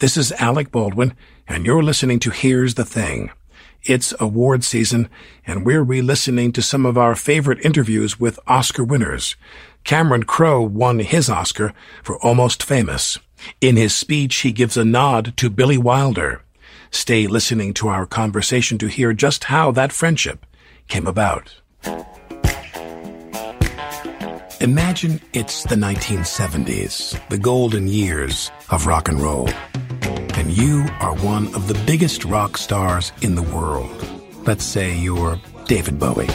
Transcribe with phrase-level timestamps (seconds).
[0.00, 1.12] This is Alec Baldwin,
[1.46, 3.30] and you're listening to Here's the Thing.
[3.82, 5.10] It's award season,
[5.46, 9.36] and we're re-listening to some of our favorite interviews with Oscar winners.
[9.84, 13.18] Cameron Crowe won his Oscar for Almost Famous.
[13.60, 16.44] In his speech, he gives a nod to Billy Wilder.
[16.90, 20.46] Stay listening to our conversation to hear just how that friendship
[20.88, 21.60] came about.
[24.62, 29.50] Imagine it's the 1970s, the golden years of rock and roll.
[30.40, 33.90] And you are one of the biggest rock stars in the world.
[34.46, 36.30] Let's say you're David Bowie.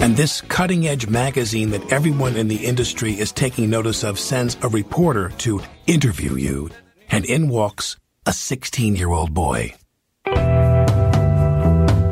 [0.00, 4.58] And this cutting edge magazine that everyone in the industry is taking notice of sends
[4.60, 6.68] a reporter to interview you.
[7.08, 9.72] And in walks a 16 year old boy.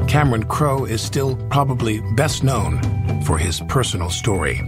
[0.08, 2.80] Cameron Crowe is still probably best known
[3.24, 4.62] for his personal story.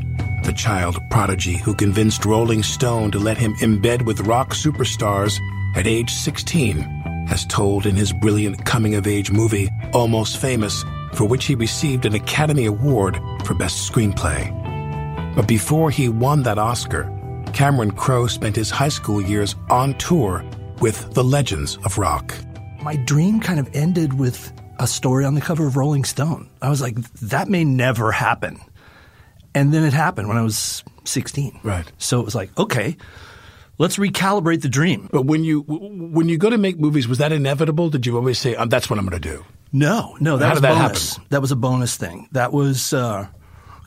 [0.50, 5.38] The child prodigy who convinced Rolling Stone to let him embed with rock superstars
[5.76, 11.24] at age 16, as told in his brilliant coming of age movie, Almost Famous, for
[11.24, 14.50] which he received an Academy Award for Best Screenplay.
[15.36, 17.04] But before he won that Oscar,
[17.52, 20.44] Cameron Crowe spent his high school years on tour
[20.80, 22.34] with the legends of rock.
[22.82, 26.50] My dream kind of ended with a story on the cover of Rolling Stone.
[26.60, 28.60] I was like, that may never happen.
[29.54, 31.60] And then it happened when I was 16.
[31.62, 31.90] Right.
[31.98, 32.96] So it was like, okay,
[33.78, 35.08] let's recalibrate the dream.
[35.10, 37.90] But when you when you go to make movies, was that inevitable?
[37.90, 39.44] Did you always say, oh, "That's what I'm going to do"?
[39.72, 40.36] No, no.
[40.36, 41.12] That How was did that bonus.
[41.14, 41.26] happen?
[41.30, 42.28] That was a bonus thing.
[42.32, 43.26] That was uh,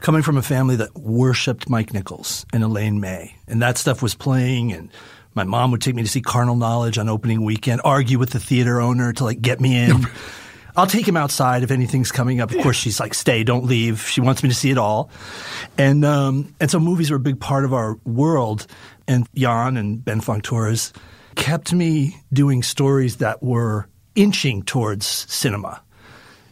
[0.02, 4.16] coming from a family that worshipped Mike Nichols and Elaine May, and that stuff was
[4.16, 4.74] playing.
[4.74, 4.90] And
[5.34, 8.40] my mom would take me to see Carnal Knowledge on opening weekend, argue with the
[8.40, 10.06] theater owner to like get me in.
[10.76, 12.52] I'll take him outside if anything's coming up.
[12.52, 15.10] Of course, she's like, "Stay, don't leave." She wants me to see it all,
[15.78, 18.66] and um, and so movies were a big part of our world.
[19.08, 20.94] And Jann and Ben Fong-Torres
[21.36, 25.82] kept me doing stories that were inching towards cinema.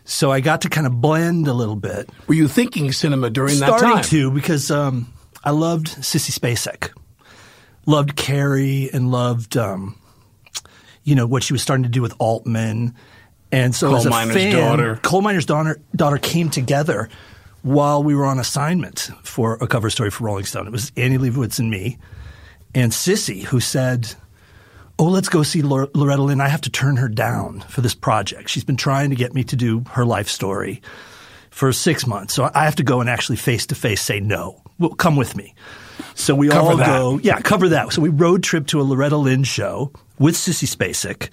[0.04, 2.10] So I got to kind of blend a little bit.
[2.28, 4.04] Were you thinking cinema during that Starting time?
[4.04, 5.12] to because um,
[5.44, 6.90] I loved Sissy Spacek,
[7.86, 9.98] loved Carrie, and loved um,
[11.04, 12.96] you know what she was starting to do with Altman,
[13.52, 14.96] and so Coal as a miner's fan, daughter.
[15.04, 17.10] Coal miner's daughter, daughter came together
[17.64, 20.68] while we were on assignment for a cover story for Rolling Stone.
[20.68, 21.98] It was Annie Leibovitz and me,
[22.76, 24.14] and Sissy who said.
[25.00, 26.42] Oh, let's go see Lor- Loretta Lynn.
[26.42, 28.50] I have to turn her down for this project.
[28.50, 30.80] She's been trying to get me to do her life story
[31.50, 32.36] for six months.
[32.36, 34.62] So I have to go and actually face to face say no.
[34.78, 35.56] Well, come with me.
[36.14, 36.86] So we Cover all that.
[36.86, 37.92] go, yeah, cover that.
[37.94, 41.30] So we road trip to a Loretta Lynn show with Sissy Spacek.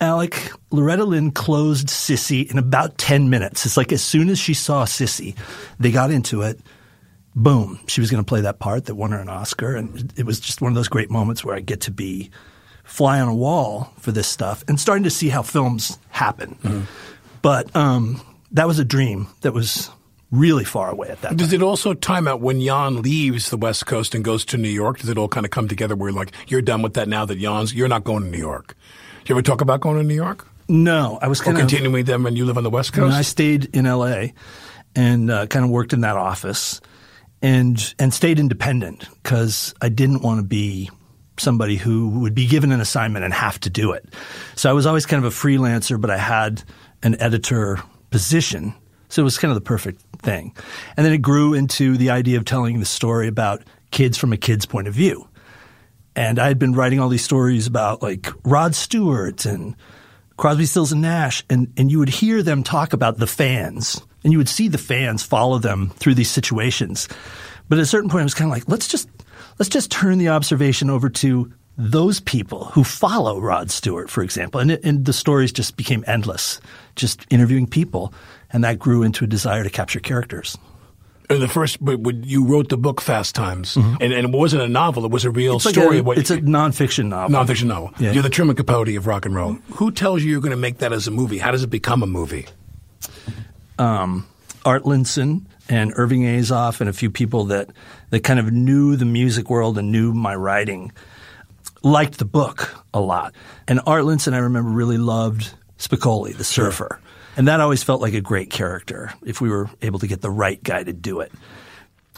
[0.00, 3.66] Alec, Loretta Lynn closed Sissy in about 10 minutes.
[3.66, 5.36] It's like as soon as she saw Sissy,
[5.78, 6.58] they got into it.
[7.36, 7.78] Boom.
[7.86, 9.76] She was going to play that part that won her an Oscar.
[9.76, 12.30] And it was just one of those great moments where I get to be
[12.82, 16.56] fly on a wall for this stuff and starting to see how films happen.
[16.62, 16.80] Mm-hmm.
[17.42, 18.20] But um,
[18.52, 19.90] that was a dream that was
[20.30, 21.60] really far away at that Does time.
[21.60, 24.98] it also time out when Jann leaves the West Coast and goes to New York?
[25.00, 27.38] Does it all kind of come together where like you're done with that now that
[27.38, 28.76] Jann's you're not going to New York?
[29.26, 31.92] You ever talk about going to New York No, I was or kind of continuing
[31.92, 33.16] with them when you live on the West And Coast?
[33.16, 34.28] I stayed in LA
[34.96, 36.80] and uh, kind of worked in that office.
[37.42, 40.90] and and stayed independent because I didn't want to be
[41.38, 44.04] somebody who would be given an assignment and have to do it.
[44.56, 46.62] So I was always kind of a freelancer, but I had
[47.02, 47.78] an editor
[48.10, 48.74] position.
[49.08, 50.54] So it was kind of the perfect thing.
[50.96, 54.36] And then it grew into the idea of telling the story about kids from a
[54.36, 55.26] kid's point of view.
[56.16, 59.76] And I had been writing all these stories about like Rod Stewart and
[60.36, 64.32] Crosby, Stills and Nash, and, and you would hear them talk about the fans, and
[64.32, 67.08] you would see the fans follow them through these situations.
[67.68, 69.08] But at a certain point, I was kind of like, let's just
[69.58, 74.60] let's just turn the observation over to those people who follow Rod Stewart, for example,
[74.60, 76.60] and, and the stories just became endless,
[76.96, 78.12] just interviewing people,
[78.50, 80.58] and that grew into a desire to capture characters.
[81.38, 85.12] The first, you wrote the book Fast Times, and, and it wasn't a novel; it
[85.12, 85.96] was a real It's like story.
[85.98, 87.38] a- of what, it's a nonfiction novel.
[87.38, 87.92] nonfiction novel.
[88.00, 88.10] Yeah.
[88.12, 89.52] You're the Truman Capote of rock and roll.
[89.74, 91.38] Who tells you you're going to make that as a movie?
[91.38, 92.46] How does it become a movie?
[93.78, 94.26] um,
[94.64, 97.70] Art Linson and Irving Azoff and a few people that,
[98.10, 100.92] that kind of knew the music world and knew my writing
[101.82, 103.34] liked the book a lot.
[103.68, 107.00] And Art Linson, I remember, really loved Spicoli, the surfer.
[107.36, 110.30] And that always felt like a great character if we were able to get the
[110.30, 111.32] right guy to do it.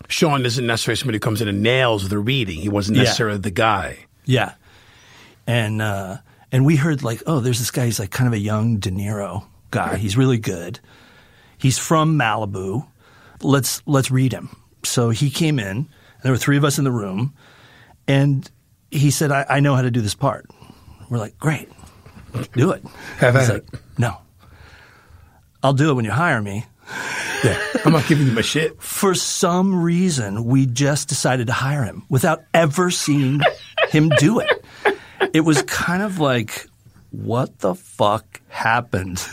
[0.09, 2.59] Sean isn't necessarily somebody who comes in and nails the reading.
[2.61, 3.05] He wasn't Yeah.
[3.05, 4.06] necessarily the guy.
[4.25, 4.55] Yeah.
[5.47, 6.19] And uh,
[6.50, 7.85] and we heard like, oh, there's this guy.
[7.87, 9.97] He's like kind of a young De Niro guy.
[9.97, 10.81] He's really good.
[11.59, 12.87] He's from Malibu.
[13.43, 14.49] Let's let's read him.
[14.85, 15.69] So he came in.
[15.76, 15.88] And
[16.23, 17.35] there were three of us in the room,
[18.06, 18.49] and
[18.93, 20.47] he said, I, "I know how to do this part."
[21.11, 21.69] We're like, "Great,
[22.55, 22.85] do it."
[23.19, 24.19] Have He's at like, "No,
[25.62, 26.67] I'll do it when you hire me."
[27.44, 28.81] Yeah, I'm not giving you my shit.
[28.81, 33.41] For some reason, we just decided to hire him without ever seeing
[33.88, 34.64] him do it.
[35.32, 36.67] It was kind of like,
[37.11, 39.26] what the fuck happened?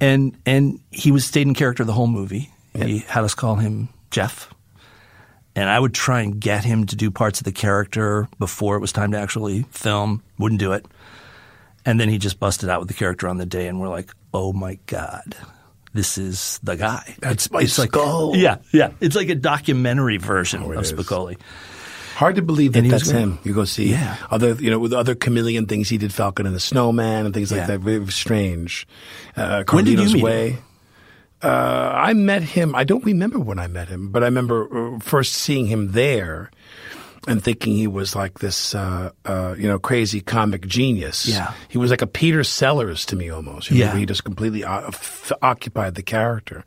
[0.00, 2.50] And and he was stayed in character the whole movie.
[2.74, 4.52] He had us call him Jeff.
[5.56, 8.80] And I would try and get him to do parts of the character before it
[8.80, 10.22] was time to actually film.
[10.38, 10.86] Wouldn't do it.
[11.84, 14.12] And then he just busted out with the character on the day, and we're like,
[14.34, 15.34] "Oh my god,
[15.94, 17.94] this is the guy." That's my like,
[18.36, 18.90] yeah, yeah.
[19.00, 20.92] It's like a documentary version Oh, of is.
[20.92, 21.36] Spicoli.
[22.16, 23.20] Hard to believe that And he was that's great.
[23.22, 23.38] him.
[23.44, 24.16] You go see Yeah.
[24.28, 27.52] other, you know, with other chameleon things he did, Falcon and the Snowman and things
[27.52, 27.66] like Yeah.
[27.68, 27.80] that.
[27.80, 28.88] Very strange.
[29.36, 30.50] Uh, When did you meet Way.
[30.50, 30.58] him?
[31.40, 32.74] Uh, I met him.
[32.74, 36.50] I don't remember when I met him, but I remember uh, first seeing him there
[37.26, 41.26] and thinking he was like this, uh, uh, you know, crazy comic genius.
[41.26, 41.52] Yeah.
[41.68, 43.70] he was like a Peter Sellers to me almost.
[43.70, 43.98] You know, Yeah.
[43.98, 46.64] he just completely o- f- occupied the character.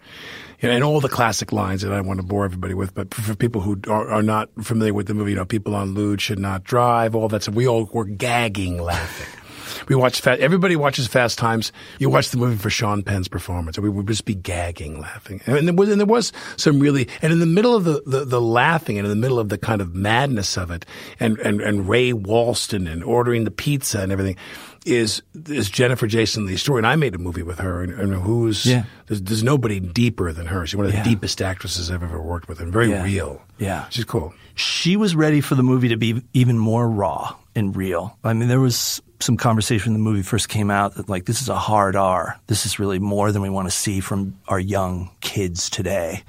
[0.61, 2.93] You know, and all the classic lines that I don't want to bore everybody with,
[2.93, 5.73] but for, for people who are, are not familiar with the movie, you know, people
[5.73, 7.55] on lewd should not drive, all that stuff.
[7.55, 9.40] We all were gagging laughing.
[9.87, 11.71] We watched Fast, everybody watches Fast Times.
[11.99, 15.41] You watch the movie for Sean Penn's performance, and we would just be gagging laughing.
[15.45, 18.25] And there was, and there was some really, and in the middle of the, the,
[18.25, 20.85] the laughing and in the middle of the kind of madness of it,
[21.19, 24.35] and, and, and Ray Walston and ordering the pizza and everything,
[24.83, 26.79] is is Jennifer Jason Lee's story.
[26.79, 28.85] And I made a movie with her, and, and who's Yeah.
[29.05, 30.65] there's, there's nobody deeper than her.
[30.65, 31.03] She's one of the Yeah.
[31.03, 33.03] deepest actresses I've ever worked with, and very Yeah.
[33.03, 33.41] real.
[33.59, 33.85] Yeah.
[33.89, 34.33] she's cool.
[34.55, 38.17] she was ready for the movie to be even more raw and real.
[38.23, 41.41] I mean, there was some conversation when the movie first came out that like this
[41.41, 42.39] is a hard R.
[42.47, 46.23] This is really more than we want to see from our young kids today.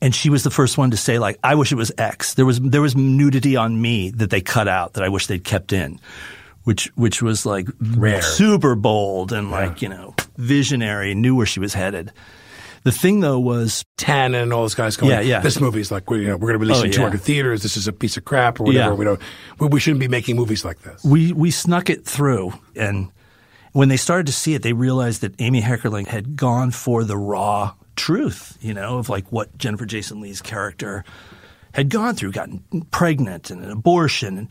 [0.00, 2.34] And she was the first one to say like, I wish it was X.
[2.34, 5.44] There was there was nudity on me that they cut out that I wish they'd
[5.44, 6.00] kept in.
[6.64, 8.22] Which which was like Rare.
[8.22, 12.12] super bold and like, you know, visionary, knew where she was headed.
[12.84, 15.40] The thing though was Tanen and all those guys going, Yeah, yeah.
[15.40, 16.96] this movie's like, we- you know, we're going to release Oh, it in yeah.
[16.98, 17.62] 200 theaters.
[17.62, 18.90] This is a piece of crap or whatever.
[18.92, 18.96] Yeah.
[18.98, 19.20] We don't,
[19.58, 21.02] we, we shouldn't be making movies like this.
[21.04, 23.10] we we snuck it through and
[23.72, 27.16] when they started to see it they realized that Amy Heckerling had gone for the
[27.16, 31.04] raw truth you know of like what Jennifer Jason Lee's character
[31.72, 34.48] had gone through gotten pregnant and an abortion and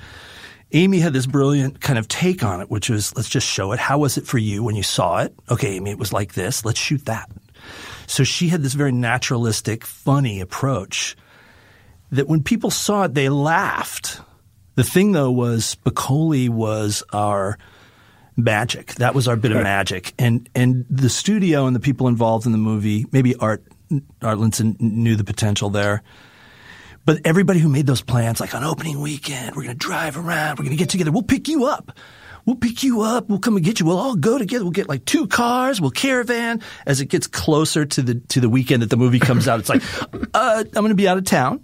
[0.72, 3.80] Amy had this brilliant kind of take on it which was let's just show it
[3.80, 6.66] how was it for you when you saw it okay Amy it was like this
[6.66, 7.30] let's shoot that
[8.14, 11.18] so she had this very naturalistic funny approach
[12.12, 14.22] that when people saw it, they laughed.
[14.76, 17.58] The thing though was Spicoli was our
[18.38, 18.94] magic.
[18.96, 20.14] That was our bit of magic.
[20.20, 23.64] And and the studio and the people involved in the movie, maybe Art
[24.22, 26.04] Art Linson knew the potential there.
[27.06, 30.66] But everybody who made those plans, like on opening weekend, we're gonna drive around, we're
[30.66, 31.98] gonna get together, we'll pick you up.
[32.46, 33.30] We'll pick you up.
[33.30, 33.86] We'll come and get you.
[33.86, 34.66] We'll all go together.
[34.66, 35.80] We'll get like two cars.
[35.80, 36.62] We'll caravan.
[36.86, 39.70] As it gets closer to the to the weekend that the movie comes out, it's
[39.70, 39.84] like,
[40.34, 41.64] uh, I'm going to be out of town.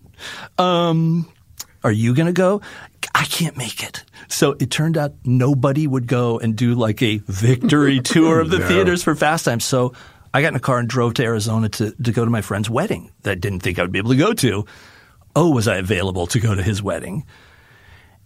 [0.58, 1.30] Um,
[1.84, 2.62] are you going to go?
[3.16, 4.04] I can't make it.
[4.28, 8.60] So it turned out nobody would go and do like a victory tour of the
[8.60, 9.66] theaters for Fast Times.
[9.66, 9.94] So
[10.34, 12.70] I got in a car and drove to Arizona to, to go to my friend's
[12.70, 14.66] wedding that I didn't think I would be able to go to.
[15.36, 17.26] oh, was I available to go to his wedding?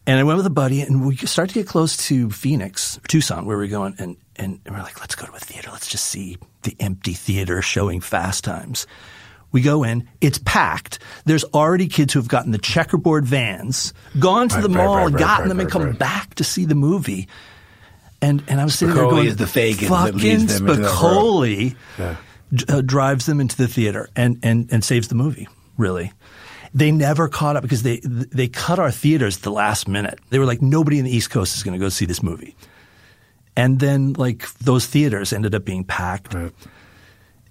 [0.06, 3.46] And I went with a buddy, and we start to get close to Phoenix, Tucson,
[3.46, 5.70] where we are going, and and we're like, let's go to a theater.
[5.72, 8.86] Let's just see the empty theater showing Fast Times.
[9.54, 10.98] We go in, it's packed.
[11.26, 15.08] There's already kids who have gotten the checkerboard vans, gone to Right, the right, mall,
[15.10, 17.28] right, gotten them, and come back to see the movie.
[18.22, 20.82] And and I was sitting there Spicoli going, is the Fagin fucking leads them into
[20.82, 22.16] that world." Spicoli Yeah.
[22.54, 26.12] d- uh, drives them into the theater and, and, and saves the movie, really.
[26.74, 30.20] They never caught up because they they cut our theaters at the last minute.
[30.30, 32.56] They were like, nobody in the East Coast is going to go see this movie.
[33.56, 36.36] And then, like, those theaters ended up being packed.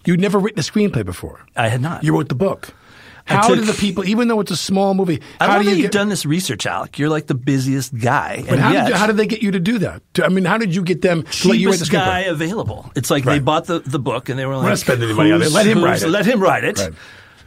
[0.04, 1.40] You'd never written a screenplay before.
[1.54, 2.02] I had not.
[2.02, 2.74] You wrote the book.
[3.24, 5.76] How took- do the people, even though it's a small movie, I how do you
[5.76, 6.98] you've get, done this research, Alec.
[6.98, 8.42] You're like the busiest guy.
[8.42, 10.02] But and how, yet, did, how did they get you to do that?
[10.22, 12.90] I mean, how did you get them to let you write the cheapest guy available.
[12.96, 15.30] It's like they bought the, the book and they were like, not spending any money
[15.30, 15.52] on it.
[15.52, 16.78] Let him write it." Let him write it.
[16.78, 16.92] Right.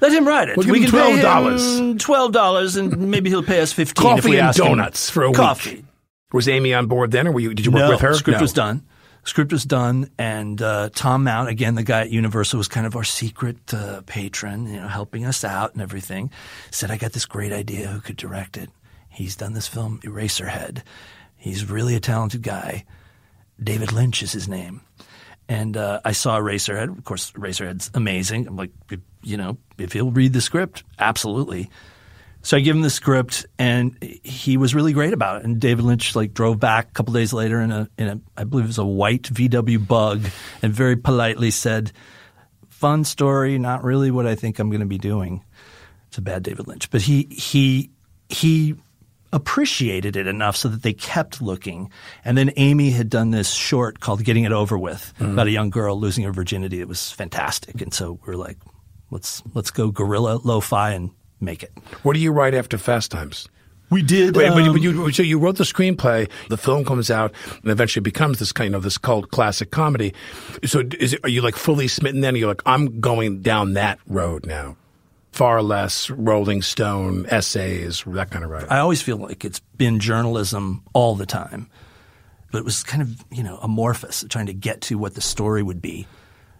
[0.01, 0.57] Let him write it.
[0.57, 1.79] We'll we can pay $12.
[1.79, 4.05] him twelve dollars, and maybe he'll pay us fifteen.
[4.05, 4.65] if Coffee we and ask him.
[4.65, 5.37] donuts for a week.
[5.37, 5.85] Coffee.
[6.33, 8.13] Was Amy on board then, or were you, did you work no, with her?
[8.13, 8.41] Script No.
[8.41, 8.83] was done.
[9.23, 12.95] Script was done, and uh, Thom Mount, again, the guy at Universal, was kind of
[12.95, 16.29] our secret uh, patron, you know, helping us out and everything.
[16.71, 17.87] Said, "I got this great idea.
[17.87, 18.69] Who could direct it?
[19.09, 20.83] He's done this film, Eraserhead.
[21.37, 22.85] He's really a talented guy.
[23.63, 24.81] David Lynch is his name."
[25.47, 26.97] And uh, I saw Racerhead.
[26.97, 28.47] Of course, Eraserhead's amazing.
[28.47, 28.71] I'm like,
[29.21, 31.69] you know, if he'll read the script, absolutely.
[32.45, 35.45] So I give him the script, and he was really great about it.
[35.45, 38.43] And David Lynch like drove back a couple days later in a in a I
[38.43, 40.25] believe it was a white VW Bug,
[40.61, 41.91] and very politely said,
[42.69, 45.43] "Fun story, not really what I think I'm going to be doing."
[46.09, 47.89] It's a bad David Lynch, but he he
[48.29, 48.75] he
[49.33, 51.89] appreciated it enough so that they kept looking.
[52.23, 55.69] And then Amy had done this short called "Getting It Over With" about a young
[55.69, 56.79] girl losing her virginity.
[56.81, 58.57] It was fantastic, and so we're like,
[59.11, 61.71] let's let's go guerrilla lo-fi and make it.
[62.03, 63.47] What do you write after Fast Times?
[63.89, 64.35] We did.
[64.35, 66.29] Wait, but, um, but you, so you wrote the screenplay.
[66.49, 70.13] The film comes out and eventually becomes this kind of this cult classic comedy.
[70.65, 72.21] So, is it, are you like fully smitten?
[72.21, 74.75] Then you're like, I'm going down that road now.
[75.35, 78.69] Far less Rolling Stone essays, that kind of writing.
[78.69, 81.69] I always feel like it's been journalism all the time,
[82.53, 85.61] but it was kind of you know amorphous, trying to get to what the story
[85.61, 86.07] would be.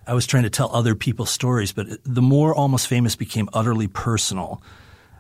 [0.05, 3.87] I was trying to tell other people's stories, but the more Almost Famous became utterly
[3.87, 4.61] personal,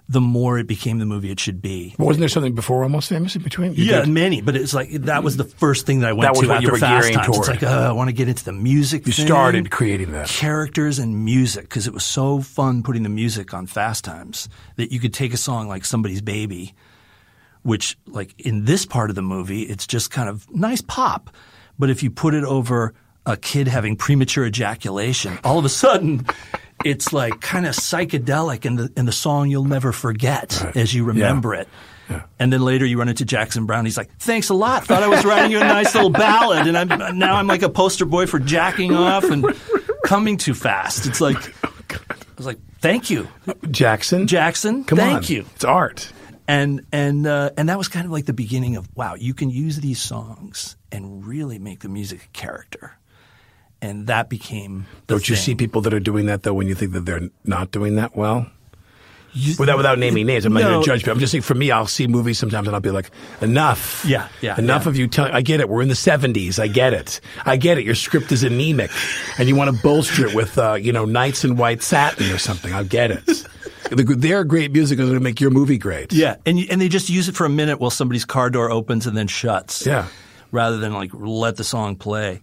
[0.07, 1.95] the more it became the movie it should be.
[1.97, 3.73] Wasn't there something before Almost Famous in between?
[3.73, 6.21] You yeah, did- many, but it's like that was the first thing that I went
[6.23, 7.37] That was to what after you were Fast Times.
[7.37, 9.07] It's like uh, I want to get into the music.
[9.07, 10.27] You thing, started creating that.
[10.27, 14.91] characters and music because it was so fun putting the music on Fast Times that
[14.91, 16.75] you could take a song like Somebody's Baby,
[17.63, 21.31] which like in this part of the movie it's just kind of nice pop,
[21.79, 22.93] but if you put it over
[23.25, 26.27] a kid having premature ejaculation, all of a sudden.
[26.83, 31.03] It's like kind of psychedelic, and the and the song you'll never forget as you
[31.05, 31.67] remember it.
[32.37, 33.85] And then later you run into Jackson Browne.
[33.85, 34.85] He's like, "Thanks a lot.
[34.85, 37.69] Thought I was writing you a nice little ballad, and I'm now I'm like a
[37.69, 39.45] poster boy for jacking off and
[40.03, 41.99] coming too fast." It's like I
[42.37, 43.27] was like, "Thank you,
[43.71, 44.27] Jackson.
[44.27, 44.83] Jackson.
[44.83, 45.23] Come Thank on.
[45.23, 46.11] you." It's art.
[46.47, 49.49] And and uh, and that was kind of like the beginning of wow, you can
[49.49, 52.93] use these songs and really make the music a character.
[53.85, 55.43] And that became the Don't you thing.
[55.43, 58.15] see people that are doing that though when you think that they're not doing that
[58.15, 58.47] well?
[59.37, 60.69] You- Without without naming names, I'm not No.
[60.69, 61.03] going to judge.
[61.03, 63.11] But I'm just saying, for me, I'll see movies sometimes and I'll be like,
[63.41, 64.03] enough.
[64.07, 64.89] Yeah, yeah, Enough yeah.
[64.89, 65.33] of you telling.
[65.33, 65.67] I get it.
[65.67, 66.57] We're in the 70s.
[66.57, 67.19] I get it.
[67.45, 67.83] I get it.
[67.83, 68.91] Your script is anemic,
[69.37, 72.37] and you want to bolster it with, uh, you know, Nights in White Satin or
[72.37, 72.71] something.
[72.71, 73.45] I get it.
[73.91, 76.13] Their great music is going to make your movie great.
[76.13, 79.05] Yeah, and and they just use it for a minute while somebody's car door opens
[79.05, 79.85] and then shuts.
[79.85, 80.07] Yeah.
[80.51, 82.41] rather than like let the song play.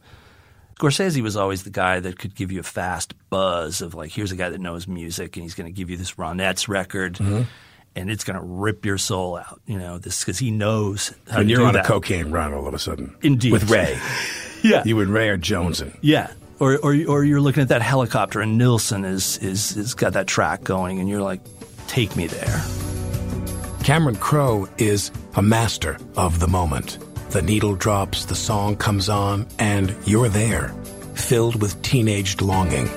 [0.82, 4.32] Scorsese was always the guy that could give you a fast buzz of like, here's
[4.32, 7.14] a guy that knows music and he's going to give you this Ronettes record.
[7.14, 7.42] Mm-hmm.
[7.94, 11.38] And it's going to rip your soul out, you know, this because he knows how
[11.40, 11.84] And to you're do on that.
[11.84, 13.14] a cocaine run all of a sudden.
[13.22, 13.52] Indeed.
[13.52, 13.98] With Ray.
[14.64, 15.98] Yeah, you and Ray are jonesing.
[16.02, 16.30] yeah.
[16.60, 20.28] Or, or or you're looking at that helicopter and Nilsson is is is got that
[20.28, 21.40] track going and you're like,
[21.88, 22.64] take me there.
[23.82, 26.98] Cameron Crowe is a master of the moment.
[27.32, 30.68] The needle drops, the song comes on, and you're there,
[31.14, 32.90] filled with teenaged longing.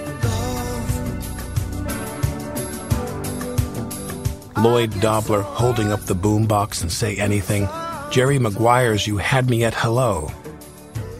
[4.57, 7.69] Lloyd Dobler holding up the boombox and say anything.
[8.11, 10.29] Jerry Maguire's You Had Me at Hello.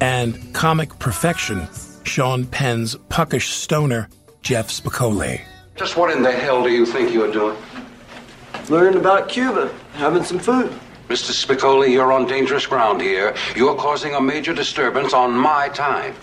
[0.01, 1.69] And comic perfection,
[2.03, 4.10] Sean Penn's puckish stoner,
[4.41, 5.39] Jeff Spicoli.
[5.77, 7.55] Just what in the hell do you think you're doing?
[8.67, 10.77] Learning about Cuba, having some food.
[11.08, 11.32] Mr.
[11.32, 13.36] Spicoli, you're on dangerous ground here.
[13.56, 16.16] You're causing a major disturbance on my time.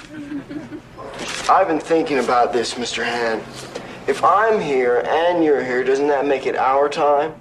[1.48, 3.04] I've been thinking about this, Mr.
[3.04, 3.42] Hand.
[4.08, 7.34] If I'm here and you're here, doesn't that make it our time?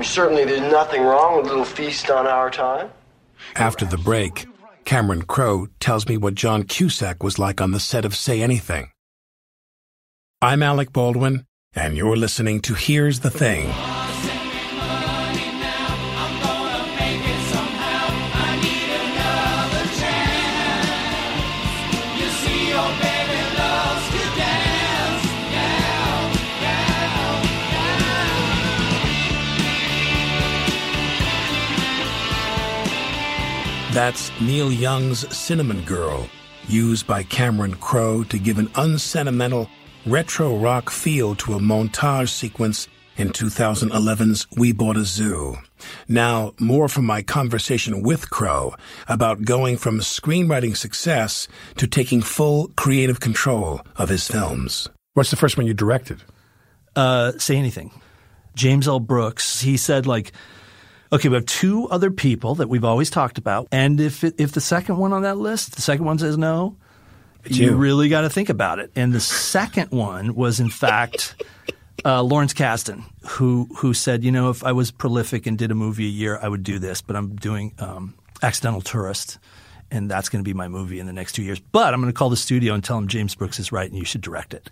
[0.00, 2.90] Certainly there's nothing wrong with a little feast on our time.
[3.56, 4.46] After the break,
[4.84, 8.90] Cameron Crowe tells me what John Cusack was like on the set of Say Anything.
[10.40, 13.72] I'm Alec Baldwin, and you're listening to Here's the Thing.
[33.96, 36.28] That's Neil Young's Cinnamon Girl,
[36.68, 39.70] used by Cameron Crowe to give an unsentimental
[40.04, 45.56] retro rock feel to a montage sequence in 2011's We Bought a Zoo.
[46.08, 48.74] Now, more from my conversation with Crowe
[49.08, 51.48] about going from screenwriting success
[51.78, 54.90] to taking full creative control of his films.
[55.14, 56.22] What's the first one you directed?
[56.94, 57.98] Uh, say anything.
[58.54, 59.00] James L.
[59.00, 60.32] Brooks, he said like,
[61.12, 64.52] okay, we have two other people that we've always talked about, and if it, if
[64.52, 66.76] the second one on that list, the second one says no,
[67.44, 67.66] you.
[67.66, 67.76] you.
[67.76, 68.90] really got to think about it.
[68.96, 71.42] And the second one was in fact
[72.04, 75.74] uh, Lawrence Kasdan, who who said, you know, if I was prolific and did a
[75.74, 79.38] movie a year, I would do this, but I'm doing um, Accidental Tourist.
[79.88, 81.60] And that's going to be my movie in the next two years.
[81.60, 83.96] But I'm going to call the studio and tell them James Brooks is right and
[83.96, 84.68] you should direct it.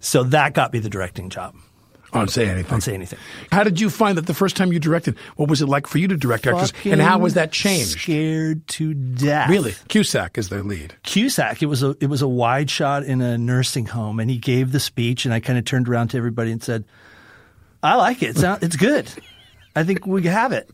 [0.00, 1.54] So that got me the directing job.
[2.12, 2.74] On Say Anything.
[2.74, 3.18] On Say Anything.
[3.50, 5.16] How did you find that the first time you directed?
[5.36, 6.72] What was it like for you to direct actors?
[6.84, 8.00] And how was that changed?
[8.00, 9.48] Scared to death.
[9.48, 9.74] Really?
[9.88, 10.94] Cusack is the lead.
[11.04, 11.62] Cusack.
[11.62, 14.72] It was a it was a wide shot in a nursing home, and he gave
[14.72, 16.84] the speech, and I kind of turned around to everybody and said,
[17.82, 18.30] "I like it.
[18.30, 19.08] It's not, it's good.
[19.74, 20.68] I think we have it."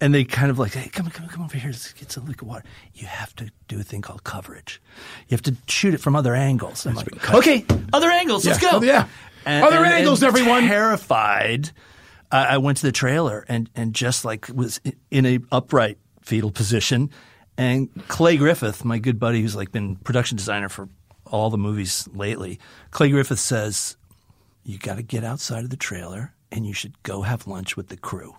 [0.00, 1.70] And they kind of like, "Hey, come come come over here.
[1.70, 4.82] Let's get some liquid water." You have to do a thing called coverage.
[5.28, 6.86] You have to shoot it from other angles.
[6.86, 8.44] I'm like, "Okay, other angles.
[8.44, 9.06] Let's go." Oh, yeah.
[9.46, 10.66] Other angles, everyone.
[10.66, 11.70] Terrified,
[12.32, 14.80] uh, I went to the trailer and and just like was
[15.10, 17.10] in a upright fetal position,
[17.56, 20.88] and Clay Griffith, my good buddy, who's like been production designer for
[21.24, 22.58] all the movies lately,
[22.90, 23.96] Clay Griffith says,
[24.64, 27.88] "You got to get outside of the trailer and you should go have lunch with
[27.88, 28.36] the crew,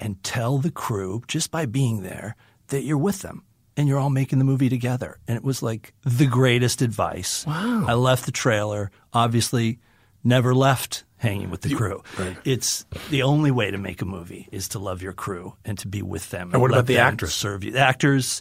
[0.00, 2.36] and tell the crew just by being there
[2.68, 3.44] that you're with them."
[3.76, 5.18] And you're all making the movie together.
[5.26, 7.44] And it was like the greatest advice.
[7.44, 7.84] Wow.
[7.88, 9.80] I left the trailer, obviously
[10.24, 12.02] never left hanging with the crew.
[12.18, 12.36] right.
[12.44, 15.88] It's the only way to make a movie is to love your crew and to
[15.88, 16.50] be with them.
[16.52, 17.32] And what let about the actors?
[17.34, 17.70] Serve you.
[17.72, 18.40] The actors.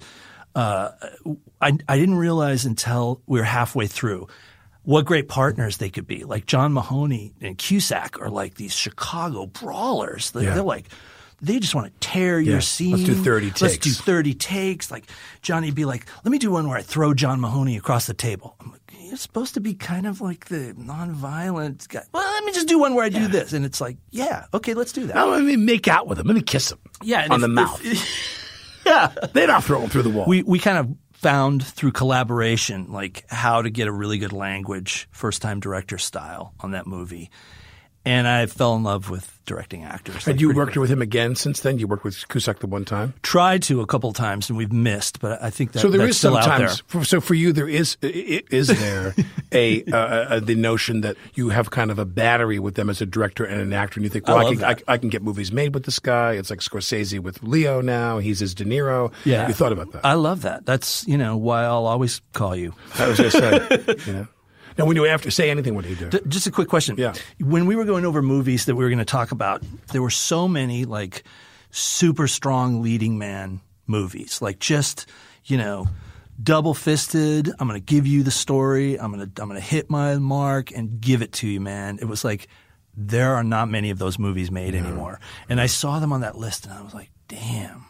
[0.56, 0.90] Uh,
[1.62, 4.28] I I didn't realize until we were halfway through
[4.84, 6.24] what great partners they could be.
[6.26, 10.32] Like John Mahoney and Cusack are like these Chicago brawlers.
[10.32, 10.54] They're, Yeah.
[10.56, 10.90] they're like.
[11.44, 12.54] They just want to tear Yeah.
[12.54, 12.92] your scene.
[12.94, 13.62] Let's do 30 takes.
[13.62, 14.90] Let's do 30 takes.
[14.90, 15.06] Like
[15.42, 18.56] Johnny'd be like, let me do one where I throw John Mahoney across the table.
[18.62, 22.04] I'm like, you're supposed to be kind of like the nonviolent guy.
[22.14, 23.54] Well, let me just do one where I do this.
[23.54, 25.16] And it's like, yeah, okay, let's do that.
[25.16, 26.28] Now, let me make out with him.
[26.28, 26.80] Let me kiss him.
[27.02, 27.82] Yeah, on if- the mouth.
[28.86, 29.14] yeah.
[29.34, 30.26] They're not throwing through the wall.
[30.28, 35.08] We, we kind of found through collaboration, like how to get a really good language,
[35.12, 37.30] first time director style on that movie.
[38.06, 40.26] And I fell in love with directing actors.
[40.26, 41.80] Had like, you worked with him again since then?
[41.80, 43.14] You worked with Cusack the one time.
[43.24, 46.12] tried to a couple times and we've missed, but I think that so there that's
[46.12, 46.82] is sometimes.
[46.88, 49.16] For, so for you, there is i- i- is there
[49.54, 53.02] a uh, uh, the notion that you have kind of a battery with them as
[53.02, 54.94] a director and an actor, and you think, I well, I, love can, I.
[54.94, 56.34] I can get movies made with this guy.
[56.34, 58.18] It's like Scorsese with Leo now.
[58.20, 59.12] He's his De Niro.
[59.26, 60.06] Yeah, you thought about that.
[60.06, 60.66] I love that.
[60.66, 62.74] That's you know why I'll always call you.
[62.96, 63.38] I was going to
[63.96, 64.28] say, you know.
[64.78, 66.10] Now, when you have to say anything, what do you do?
[66.10, 66.96] D- just a quick question.
[66.98, 67.14] Yeah.
[67.40, 70.10] When we were going over movies that we were going to talk about, there were
[70.10, 71.24] so many like
[71.72, 75.08] super strong leading man movies, like just
[75.46, 75.88] you know.
[76.42, 77.48] Double fisted.
[77.60, 79.00] I'm going to give you the story.
[79.00, 82.00] I'm going to I'm going to hit my mark and give it to you, man.
[82.02, 82.48] It was like
[82.98, 85.20] there are not many of those movies made anymore.
[85.48, 87.86] And I saw them on that list, and I was like, damn.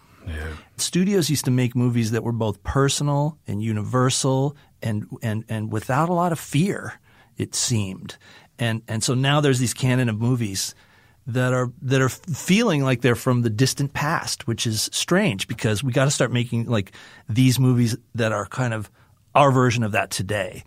[0.78, 6.10] Studios used to make movies that were both personal and universal and, and, and without
[6.10, 7.00] a lot of fear,
[7.38, 8.18] it seemed.
[8.60, 10.76] And, and so now there's these canon of movies
[11.28, 15.84] that are, that are feeling like they're from the distant past, which is strange because
[15.84, 16.92] we got to start making like
[17.30, 18.92] these movies that are kind of
[19.36, 20.64] our version of that today.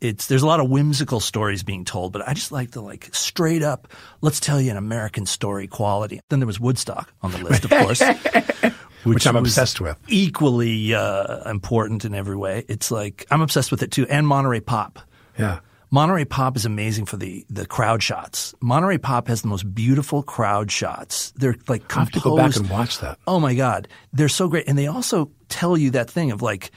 [0.00, 3.08] It's, there's a lot of whimsical stories being told, but I just like the like
[3.12, 3.88] straight up,
[4.20, 6.20] let's tell you an American story quality.
[6.28, 8.02] Then there was Woodstock on the list, of course.
[9.14, 9.96] Which I'm obsessed with.
[10.08, 12.64] Equally uh, important in every way.
[12.68, 14.06] It's like I'm obsessed with it too.
[14.08, 14.98] And Monterey Pop.
[15.38, 15.60] Yeah.
[15.90, 18.54] Monterey Pop is amazing for the the crowd shots.
[18.60, 21.32] Monterey Pop has the most beautiful crowd shots.
[21.36, 23.18] They're like I have to go back and watch that.
[23.26, 26.70] Oh my God, they're so great, and they also tell you that thing of like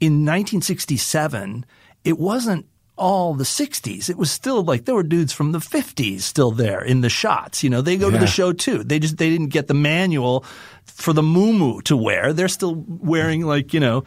[0.00, 1.64] in 1967,
[2.04, 2.66] it wasn't
[2.98, 4.10] all the 60s.
[4.10, 7.62] It was still like there were dudes from the 50s still there in the shots.
[7.62, 8.84] You know, they go to the show too.
[8.84, 10.44] They just they didn't get the manual
[10.84, 12.32] for the moo to wear.
[12.32, 14.04] They're still wearing like, you know,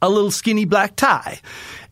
[0.00, 1.40] a little skinny black tie.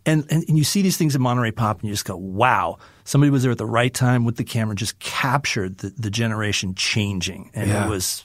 [0.06, 2.78] And, and and you see these things in Monterey Pop and you just go, wow,
[3.02, 6.76] somebody was there at the right time with the camera, just captured the, the generation
[6.76, 7.50] changing.
[7.54, 7.86] And Yeah.
[7.86, 8.24] it was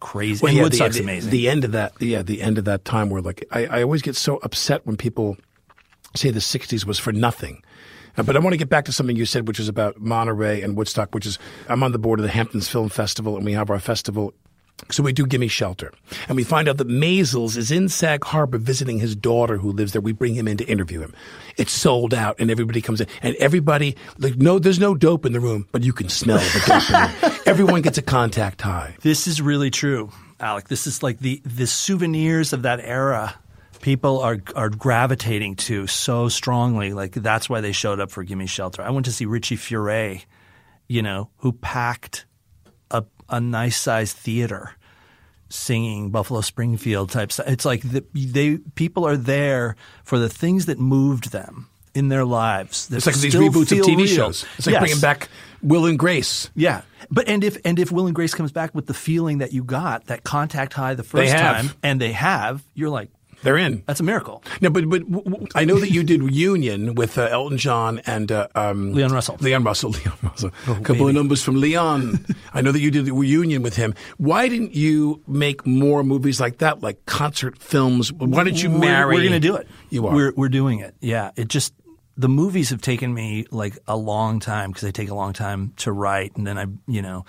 [0.00, 0.42] crazy.
[0.42, 1.30] Well, and yeah, Woodstock's the, amazing.
[1.30, 4.00] The end of that, yeah, the end of that time where like I, I always
[4.00, 5.36] get so upset when people
[6.14, 7.62] say the '60s was for nothing.
[8.16, 10.62] Uh, But I want to get back to something you said, which is about Monterey
[10.62, 13.52] and Woodstock, which is I'm on the board of the Hamptons Film Festival, and we
[13.52, 14.32] have our festival.
[14.92, 15.92] So we do Gimme Shelter.
[16.28, 19.90] And we find out that Maysles is in Sag Harbor visiting his daughter who lives
[19.90, 20.00] there.
[20.00, 21.12] We bring him in to interview him.
[21.56, 23.08] It's sold out and everybody comes in.
[23.20, 26.62] And everybody, like, no, there's no dope in the room, but you can smell the
[26.64, 27.40] dope in the room.
[27.46, 28.94] Everyone gets a contact high.
[29.02, 30.68] This is really true, Alec.
[30.68, 33.34] This is like the the souvenirs of that era.
[33.80, 36.92] People are are gravitating to so strongly.
[36.92, 38.82] Like that's why they showed up for Gimme Shelter.
[38.82, 40.24] I went to see Richie Furay,
[40.88, 42.26] you know, who packed
[42.90, 44.72] a a nice sized theater
[45.50, 47.46] singing Buffalo Springfield type stuff.
[47.48, 52.24] It's like the, they people are there for the things that moved them in their
[52.24, 52.88] lives.
[52.92, 54.06] It's like these reboots of TV real.
[54.06, 54.44] shows.
[54.58, 54.80] It's like Yes.
[54.80, 55.28] bringing back
[55.62, 56.50] Will and Grace.
[56.54, 59.52] Yeah, but and if and if Will and Grace comes back with the feeling that
[59.52, 63.08] you got that contact high the first time, and they have, you're like,
[63.42, 63.82] They're in.
[63.86, 64.42] that's a miracle.
[64.60, 68.00] No, but but w- w- I know that you did Union with uh, Elton John
[68.06, 69.36] and uh, um, Leon Russell.
[69.40, 69.90] Leon Russell.
[69.98, 70.50] Leon Russell.
[70.66, 72.24] A couple of numbers from Leon.
[72.54, 73.94] I know that you did the Union with him.
[74.16, 78.12] Why didn't you make more movies like that, like concert films?
[78.12, 79.14] Why didn't you We're- marry?
[79.14, 79.68] We're, going to do it.
[79.90, 80.14] You are.
[80.14, 80.94] We're we're doing it.
[81.00, 81.30] Yeah.
[81.36, 81.72] It just
[82.16, 85.72] the movies have taken me like a long time because they take a long time
[85.76, 87.24] to write, and then I you know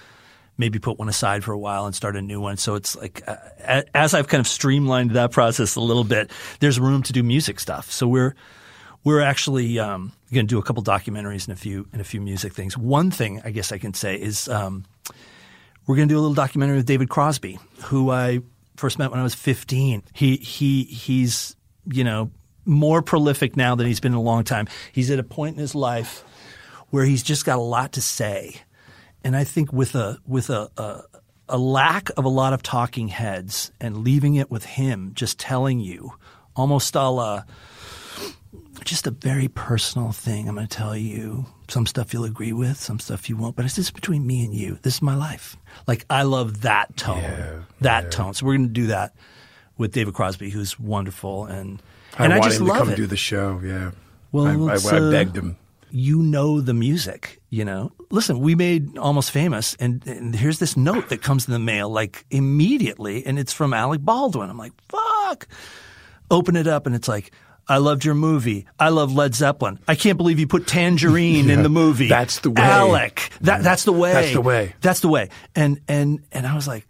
[0.60, 2.58] maybe put one aside for a while and start a new one.
[2.58, 6.80] So it's like uh, as I've kind of streamlined that process a little bit, there's
[6.80, 7.90] room to do music stuff.
[7.92, 8.36] So we're
[9.04, 12.22] we're actually um, going to do a couple documentaries and a few and a few
[12.22, 12.78] music things.
[12.78, 14.86] One thing I guess I can say is um,
[15.88, 18.42] we're going to do a little documentary with David Crosby, who I
[18.76, 20.04] first met when I was 15.
[20.14, 22.32] He he he's you know
[22.66, 24.68] more prolific now than he's been in a long time.
[24.92, 26.24] He's at a point in his life
[26.90, 28.62] where he's just got a lot to say,
[29.24, 31.02] and I think with a with a, a
[31.50, 35.80] a lack of a lot of talking heads and leaving it with him just telling
[35.80, 36.14] you
[36.56, 37.44] almost a la
[38.86, 40.48] just a very personal thing.
[40.48, 43.66] I'm going to tell you some stuff you'll agree with, some stuff you won't, but
[43.66, 44.80] it's just between me and you.
[44.82, 45.58] This is my life.
[45.88, 48.34] Like I love that tone, that tone.
[48.34, 49.16] So we're going to do that
[49.78, 51.82] with David Crosby, who's wonderful, and
[52.18, 52.96] I and I just him to come it.
[52.96, 53.62] do the show.
[53.64, 53.92] Yeah.
[54.32, 55.58] Well, I, I, I uh, begged him.
[55.90, 57.92] you know the music, you know.
[58.12, 61.90] Listen, we made Almost Famous, and, and here's this note that comes in the mail
[61.90, 64.50] like immediately, and it's from Alec Baldwin.
[64.50, 65.48] I'm like, fuck.
[66.32, 67.32] Open it up, and it's like,
[67.68, 68.66] I loved your movie.
[68.80, 69.80] I love Led Zeppelin.
[69.88, 72.10] I can't believe you put Tangerine in the movie.
[72.10, 72.64] That's the way.
[72.64, 73.30] Alec.
[73.42, 74.14] That, that's the way.
[74.14, 74.76] That's the way.
[74.82, 75.30] That's the way.
[75.56, 76.88] And and and I was like,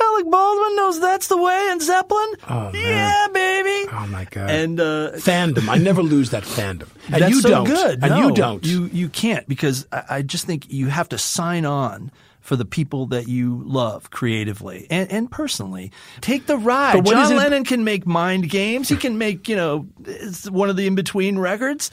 [0.00, 2.32] Alec Baldwin knows that's the way in Zeppelin.
[2.48, 3.90] Oh, yeah, baby.
[3.92, 4.50] Oh my god.
[4.50, 5.68] And uh, fandom.
[5.68, 6.88] I never lose that fandom.
[7.12, 7.66] And that's you so don't.
[7.66, 8.02] good.
[8.02, 8.64] And No, you don't.
[8.64, 12.64] You you can't because I, I just think you have to sign on for the
[12.64, 15.92] people that you love creatively and, and personally.
[16.22, 17.04] Take the ride.
[17.04, 18.88] John Lennon can make mind games.
[18.88, 21.90] He can make you know it's one of the in between records.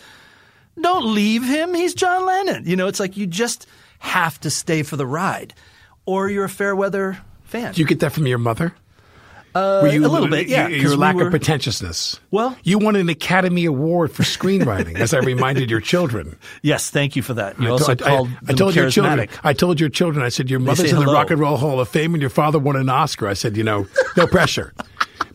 [0.80, 1.74] Don't leave him.
[1.74, 2.66] He's John Lennon.
[2.66, 3.68] You know, it's like you just
[4.00, 5.54] have to stay for the ride,
[6.06, 7.18] or you're a fair weather
[7.52, 7.74] fan.
[7.74, 8.74] Do you get that from your mother?
[9.54, 10.70] Uh, you, a little bit, yeah.
[10.70, 12.22] Your, 'cause your we lack were- of pretentiousness.
[12.32, 16.38] Well- you won an Academy Award for screenwriting, as I reminded your children.
[16.62, 17.60] Yes, thank you for that.
[17.60, 19.28] You I also told- called I, them told your children.
[19.44, 20.24] I told your children.
[20.26, 21.06] I said your mother's in the.
[21.06, 23.28] Rock and Roll Hall of Fame, and your father won an Oscar.
[23.28, 24.74] I said, you know, no pressure.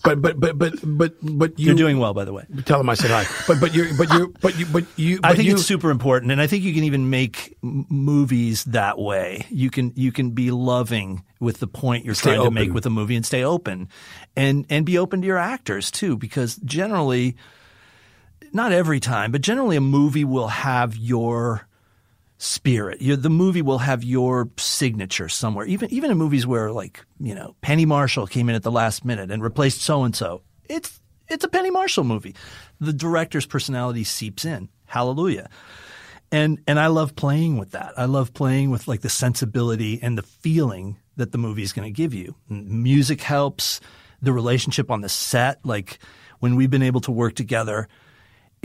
[0.06, 2.46] But but but but but but you, You're doing well, by the way.
[2.64, 3.26] Tell them I said hi.
[3.48, 5.18] But but you're but you but you but you.
[5.24, 8.98] I think you, it's super important, and I think you can even make movies that
[8.98, 9.46] way.
[9.50, 12.90] You can you can be loving with the point you're trying to make with a
[12.90, 13.88] movie, and stay open,
[14.36, 17.36] and and be open to your actors too, because generally,
[18.52, 21.65] not every time, but generally, a movie will have your
[22.38, 23.00] spirit.
[23.00, 25.66] You, the movie will have your signature somewhere.
[25.66, 29.04] Even even in movies where like you know Penny Marshall came in at the last
[29.04, 30.42] minute and replaced so and so.
[30.64, 32.34] It's it's a Penny Marshall movie.
[32.80, 34.68] The director's personality seeps in.
[34.86, 35.48] Hallelujah.
[36.30, 37.92] And and I love playing with that.
[37.96, 41.86] I love playing with like the sensibility and the feeling that the movie is going
[41.86, 42.34] to give you.
[42.48, 43.80] Music helps.
[44.22, 45.98] The relationship on the set, like
[46.40, 47.86] when we've been able to work together,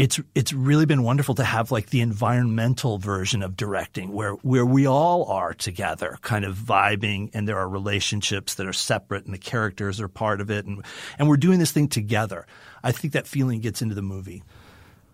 [0.02, 4.66] it's it's really been wonderful to have like the environmental version of directing where where
[4.66, 9.34] we all are together kind of vibing and there are relationships that are separate and
[9.34, 10.84] the characters are part of it and
[11.20, 12.48] and we're doing this thing together.
[12.84, 14.42] I think that feeling gets into the movie.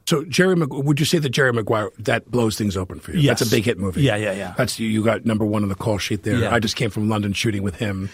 [0.08, 3.20] So Jerry, Mag- would you say that Jerry Maguire that blows things open for you?
[3.20, 3.40] Yes.
[3.40, 4.02] That's a big hit movie.
[4.04, 4.54] Yeah, yeah, yeah.
[4.58, 5.04] That's you.
[5.04, 6.38] Got number one on the call sheet there.
[6.38, 6.54] Yeah.
[6.56, 8.10] I just came from London shooting with him,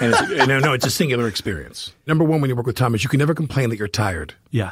[0.00, 1.92] and, and no, no, it's a singular experience.
[2.06, 4.32] Number one, when you work with Tom, is you can never complain that you're tired.
[4.52, 4.70] Yeah.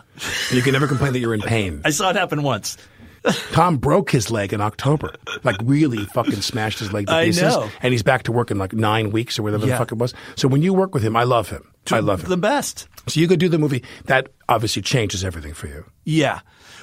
[0.48, 1.82] And you can never complain that you're in pain.
[1.84, 2.76] I saw it happen once.
[3.52, 5.12] Tom broke his leg in October,
[5.44, 7.68] like really fucking smashed his leg to I pieces, know.
[7.82, 9.72] and he's back to work in like nine weeks or whatever Yeah.
[9.72, 10.14] the fuck it was.
[10.36, 11.70] So when you work with him, I love him.
[11.90, 12.30] I love him.
[12.30, 12.86] The best.
[13.08, 13.82] So you could do the movie.
[14.04, 15.84] That obviously changes everything for you.
[16.04, 16.40] Yeah.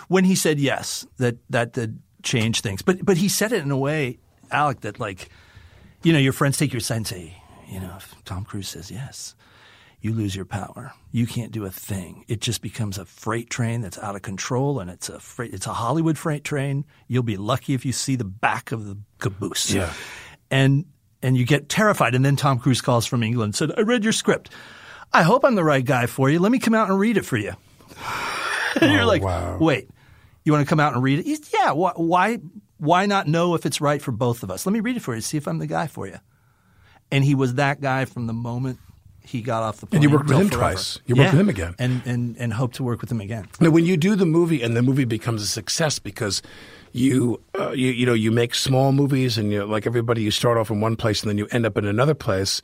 [0.08, 2.82] When he said yes, that that did change things.
[2.82, 4.20] But but he said it in a way,
[4.52, 5.30] Alec, that like,
[6.04, 8.90] you know, your friends take your side and say, you know, if Tom Cruise says
[8.90, 9.36] yes,
[10.02, 10.94] you lose your power.
[11.12, 12.24] You can't do a thing.
[12.28, 15.54] It just becomes a freight train that's out of control, and it's a freight.
[15.54, 16.86] It's a Hollywood freight train.
[17.08, 19.72] You'll be lucky if you see the back of the caboose.
[19.74, 19.92] Yeah.
[20.52, 20.86] and
[21.24, 22.14] and you get terrified.
[22.16, 24.52] And then Tom Cruise calls from England and said, "I read your script.
[25.12, 26.40] I hope I'm the right guy for you.
[26.40, 27.54] Let me come out and read it for you."
[28.82, 29.58] and you're Oh, like, wow.
[29.60, 29.90] "Wait,
[30.48, 31.72] you want to come out and read it?" He's, yeah.
[31.72, 32.40] Wh- why?
[32.80, 34.66] Why not know if it's right for both of us?
[34.66, 35.22] Let me read it for you.
[35.22, 36.18] See if I'm the guy for you.
[37.12, 38.80] And he was that guy from the moment
[39.24, 39.98] he got off the plane.
[39.98, 40.74] And you worked with him forever.
[40.74, 41.00] twice.
[41.06, 41.32] You worked Yeah.
[41.32, 41.76] with him again.
[41.80, 43.48] and and and hope to work with him again.
[43.60, 46.42] Now, when you do the movie and the movie becomes a success because
[46.94, 50.58] you, uh, you, you know, you make small movies and you like everybody, you start
[50.58, 52.62] off in one place and then you end up in another place.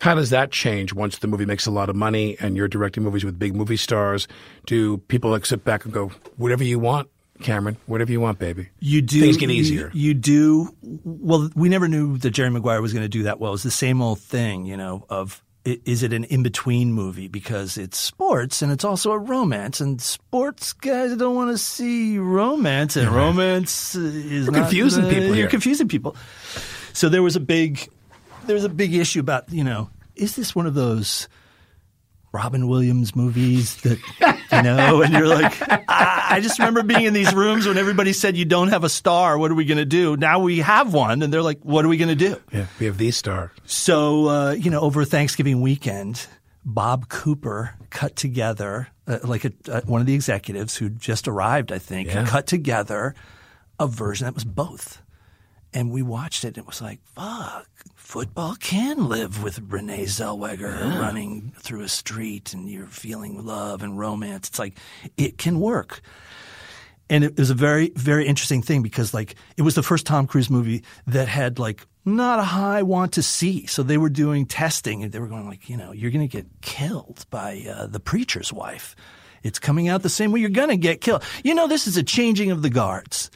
[0.00, 3.02] How does that change once the movie makes a lot of money and you're directing
[3.02, 4.26] movies with big movie stars?
[4.66, 7.08] Do people like sit back and go, whatever you want,
[7.40, 8.68] Cameron, whatever you want, baby?
[8.80, 9.90] You do Things get easier.
[9.94, 11.50] You, do well.
[11.54, 13.54] We never knew that Jerry Maguire was going to do that well.
[13.54, 15.04] It's the same old thing, you know.
[15.08, 19.80] Of is it an in between movie because it's sports and it's also a romance,
[19.80, 25.10] and sports guys don't want to see romance, and romance is We're not confusing the-
[25.10, 26.16] people You're confusing people.
[26.92, 27.88] So there was a big,
[28.46, 31.28] there was a big issue about you know, is this one of those?
[32.32, 33.98] Robin Williams movies that
[34.52, 35.54] you know, and you're like,
[35.88, 38.88] I, I just remember being in these rooms when everybody said you don't have a
[38.88, 39.38] star.
[39.38, 40.16] What are we going to do?
[40.16, 42.40] Now we have one, and they're like, what are we going to do?
[42.52, 43.52] Yeah, we have the star.
[43.64, 46.26] So uh, you know, over Thanksgiving weekend,
[46.64, 51.72] Bob Cooper cut together uh, like a, uh, one of the executives who just arrived,
[51.72, 52.26] I think, Yeah.
[52.26, 53.14] cut together
[53.78, 55.00] a version that was both.
[55.72, 57.68] And we watched it, and it was like, fuck,
[58.06, 63.98] football can live with Renee Zellweger running through a street and you're feeling love and
[63.98, 64.46] romance.
[64.48, 64.78] It's like,
[65.16, 66.00] it can work.
[67.10, 70.28] And it was a very, very interesting thing because, like, it was the first Tom
[70.28, 73.66] Cruise movie that had, like, not a high want to see.
[73.66, 76.36] So they were doing testing and they were going, like, you know, you're going to
[76.36, 78.94] get killed by uh, the preacher's wife.
[79.42, 81.24] It's coming out the same way you're going to get killed.
[81.42, 83.32] You know, this is a changing of the guards.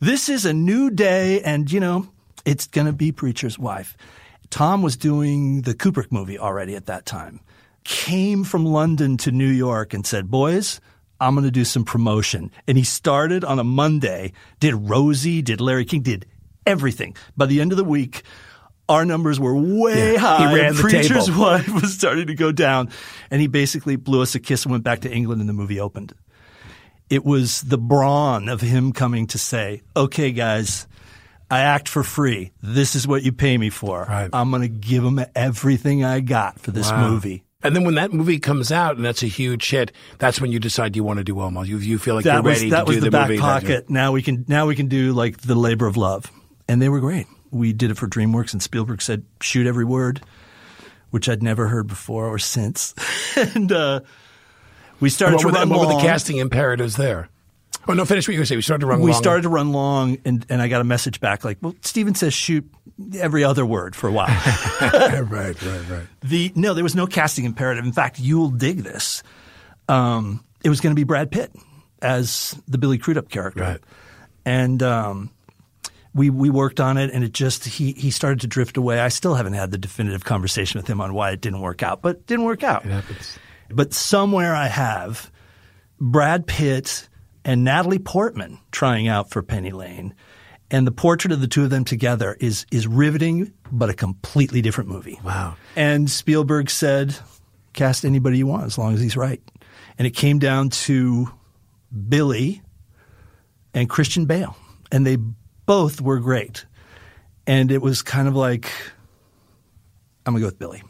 [0.00, 2.08] This is a new day, and, you know,
[2.44, 3.96] it's going to be preacher's wife.
[4.50, 7.40] Tom was doing the Kubrick movie already at that time.
[7.84, 10.80] Came from London to New York and said, Boys,
[11.20, 12.50] I'm going to do some promotion.
[12.66, 16.26] And he started on a Monday, did Rosie, did Larry King, did
[16.66, 17.16] everything.
[17.36, 18.22] By the end of the week,
[18.88, 20.48] our numbers were way Yeah, high.
[20.50, 21.40] he ran the Preacher's table.
[21.40, 22.90] wife was starting to go down.
[23.30, 25.80] And he basically blew us a kiss and went back to England, and the movie
[25.80, 26.14] opened.
[27.10, 30.86] It was the brawn of him coming to say, okay, guys,
[31.54, 32.50] I act for free.
[32.62, 34.04] This is what you pay me for.
[34.08, 34.28] Right.
[34.32, 37.10] I'm going to give them everything I got for this Wow.
[37.10, 37.44] movie.
[37.62, 40.58] And then when that movie comes out and that's a huge hit, that's when you
[40.58, 41.62] decide you want to do Elmo.
[41.62, 43.28] You, you feel like that you're was ready that to was do the, the, back
[43.28, 43.40] movie.
[43.40, 43.88] pocket.
[43.88, 46.30] Now we can now we can do like the labor of love,
[46.68, 47.26] and they were great.
[47.50, 50.20] We did it for DreamWorks, and Spielberg said, "Shoot every word,"
[51.10, 52.94] which I'd never heard before or since.
[53.36, 54.00] and uh,
[55.00, 57.30] we started What to were, the, run what were the casting imperatives there?
[57.86, 58.04] Oh no!
[58.04, 58.58] Finish what you were saying.
[58.58, 59.00] We started to run.
[59.00, 59.20] we long.
[59.20, 62.32] started to run long, and, and I got a message back like, "Well, Steven says
[62.32, 62.68] shoot
[63.18, 64.28] every other word for a while."
[64.80, 66.06] right, right, right.
[66.22, 67.84] the no, there was no casting imperative.
[67.84, 69.22] In fact, you'll dig this.
[69.88, 71.52] Um, it was going to be Brad Pitt
[72.00, 73.80] as the Billy Crudup character, Right.
[74.46, 75.30] and um,
[76.14, 78.98] we we worked on it, and it just he he started to drift away.
[79.00, 82.00] I still haven't had the definitive conversation with him on why it didn't work out,
[82.00, 82.86] but it didn't work out.
[82.86, 83.38] It happens.
[83.70, 85.30] But somewhere I have
[86.00, 87.08] Brad Pitt
[87.44, 90.14] and Natalie Portman trying out for Penny Lane.
[90.70, 94.62] And the portrait of the two of them together is is riveting, but a completely
[94.62, 95.20] different movie.
[95.22, 95.56] Wow.
[95.76, 97.16] And Spielberg said,
[97.74, 99.42] cast anybody you want as long as he's right.
[99.98, 101.30] And it came down to
[102.08, 102.62] Billy
[103.74, 104.56] and Christian Bale.
[104.90, 105.16] And they
[105.66, 106.64] both were great.
[107.46, 108.70] And it was kind of like,
[110.24, 110.82] I'm going to go with Billy.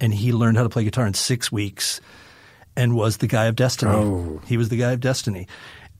[0.00, 2.00] And he learned how to play guitar in six weeks
[2.74, 3.92] and was the guy of destiny.
[3.92, 4.40] Oh.
[4.46, 5.46] He was the guy of destiny.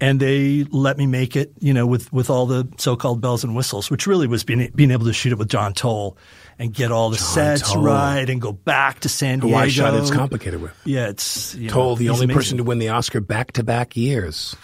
[0.00, 3.54] And they let me make it, you know, with, with all the so-called bells and
[3.54, 6.16] whistles, which really was being, being able to shoot it with John Toll
[6.58, 7.82] and get all the John sets Toll.
[7.82, 9.58] right and go back to San Who Diego.
[9.62, 10.72] I shot it's complicated with.
[10.84, 12.36] Yeah, it's you know, the only amazing.
[12.36, 14.56] person to win the Oscar back to back years.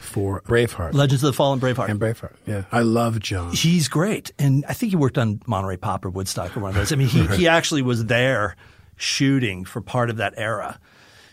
[0.00, 0.94] for Braveheart.
[0.94, 1.88] Legends of the Fallen Braveheart.
[1.88, 2.64] And Braveheart, yeah.
[2.72, 3.52] I love John.
[3.52, 4.32] He's great.
[4.38, 6.92] And I think he worked on Monterey Pop or Woodstock or one of those.
[6.92, 8.56] I mean, he, he actually was there
[8.96, 10.80] shooting for part of that era.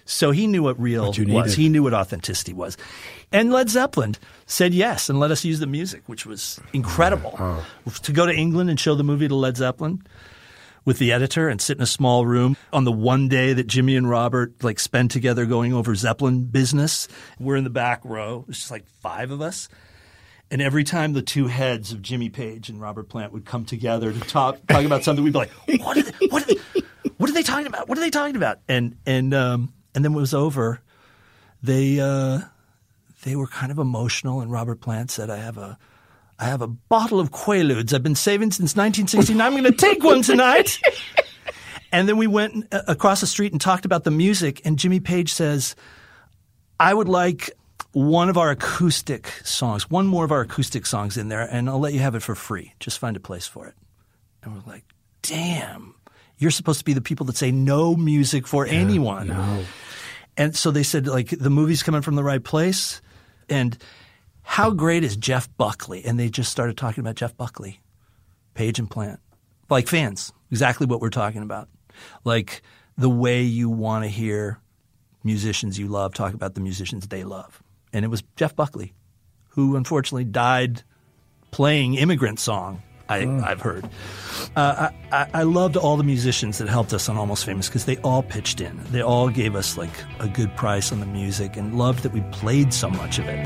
[0.10, 1.28] So he knew what real What was.
[1.28, 1.54] needed.
[1.54, 2.78] He knew what authenticity was.
[3.32, 4.16] And Led Zeppelin
[4.46, 7.36] said yes and let us use the music, which was incredible.
[7.38, 7.66] Oh.
[8.04, 10.02] To go to England and show the movie to Led Zeppelin
[10.86, 13.98] with the editor and sit in a small room on the one day that Jimmy
[13.98, 17.10] and Robert like spend together going over Zeppelin business.
[17.38, 18.46] We're in the back row.
[18.48, 19.68] It's just like five of us.
[20.50, 24.14] And every time the two heads of Jimmy Page and Robert Plant would come together
[24.14, 26.82] to talk talk about something, we'd be like, "What are they, what are they,
[27.18, 27.90] what are they talking about?
[27.90, 30.80] What are they talking about?" And and um, and then when it was over,
[31.64, 32.42] they uh,
[33.24, 34.42] they were kind of emotional.
[34.42, 35.80] And Robert Plant said, "I have a
[36.38, 39.42] I have a bottle of Quaaludes I've been saving since 1969.
[39.42, 40.80] I'm going to take one tonight."
[41.92, 44.62] and then we went uh, across the street and talked about the music.
[44.66, 45.76] And Jimmy Page says,
[46.80, 47.50] I would like
[47.94, 51.80] one of our acoustic songs, one more of our acoustic songs in there, and I'll
[51.80, 52.76] let you have it for free.
[52.80, 53.74] Just find a place for it.
[54.44, 54.84] And we're like,
[55.24, 55.96] damn,
[56.38, 59.30] you're supposed to be the people that say no music for anyone.
[59.30, 59.64] no.
[60.38, 63.02] And so they said, like, the movie's coming from the right place.
[63.50, 63.78] And
[64.44, 66.06] how great is Jeff Buckley?
[66.06, 67.82] And they just started talking about Jeff Buckley,
[68.54, 69.20] Page and Plant,
[69.70, 71.68] like fans, exactly what we're talking about.
[72.24, 72.62] Like
[72.98, 74.60] the way you want to hear
[75.24, 77.62] musicians you love talk about the musicians they love.
[77.92, 78.94] And it was Jeff Buckley,
[79.50, 80.84] who unfortunately died
[81.52, 83.86] playing Immigrant Song, I, I've heard.
[84.56, 87.86] Uh, I, I- I loved all the musicians that helped us on Almost Famous because
[87.86, 88.80] they all pitched in.
[88.92, 89.90] They all gave us like
[90.20, 93.38] a good price on the music and loved that we played so much of it.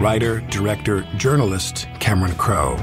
[0.00, 2.74] Writer, director, journalist Cameron Crowe.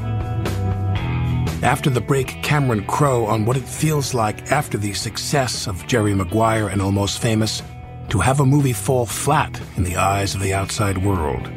[1.62, 6.14] After the break, Cameron Crowe on what it feels like after the success of Jerry
[6.14, 7.62] Maguire and Almost Famous
[8.10, 11.52] to have a movie fall flat in the eyes of the outside world.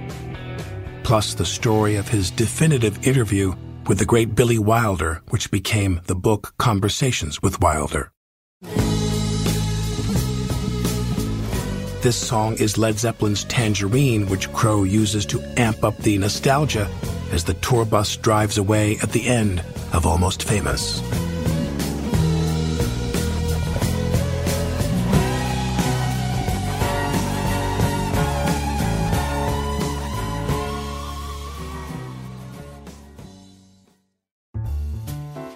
[1.03, 3.55] Plus, the story of his definitive interview
[3.87, 8.13] with the great Billy Wilder, which became the book Conversations with Wilder.
[12.03, 16.91] This song is Led Zeppelin's Tangerine, which Crowe uses to amp up the nostalgia
[17.31, 19.63] as the tour bus drives away at the end
[19.93, 21.01] of Almost Famous.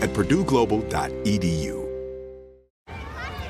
[0.00, 1.84] at purdueglobal.edu.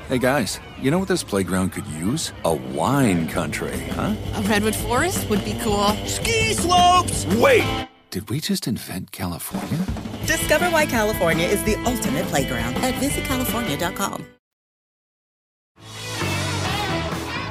[0.09, 2.33] Hey guys, you know what this playground could use?
[2.43, 4.15] A wine country, huh?
[4.33, 5.89] A redwood forest would be cool.
[6.07, 7.27] Ski slopes!
[7.35, 7.87] Wait!
[8.09, 9.85] Did we just invent California?
[10.25, 14.25] Discover why California is the ultimate playground at visitcalifornia.com.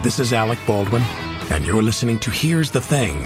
[0.02, 1.02] This is Alec Baldwin,
[1.50, 3.24] and you're listening to Here's the Thing.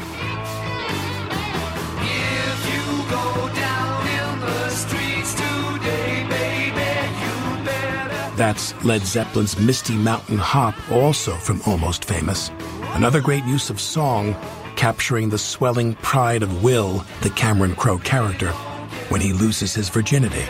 [8.37, 12.51] That's Led Zeppelin's Misty Mountain Hop, also from Almost Famous.
[12.95, 14.35] Another great use of song,
[14.74, 18.51] capturing the swelling pride of Will, the Cameron Crowe character,
[19.11, 20.45] when he loses his virginity.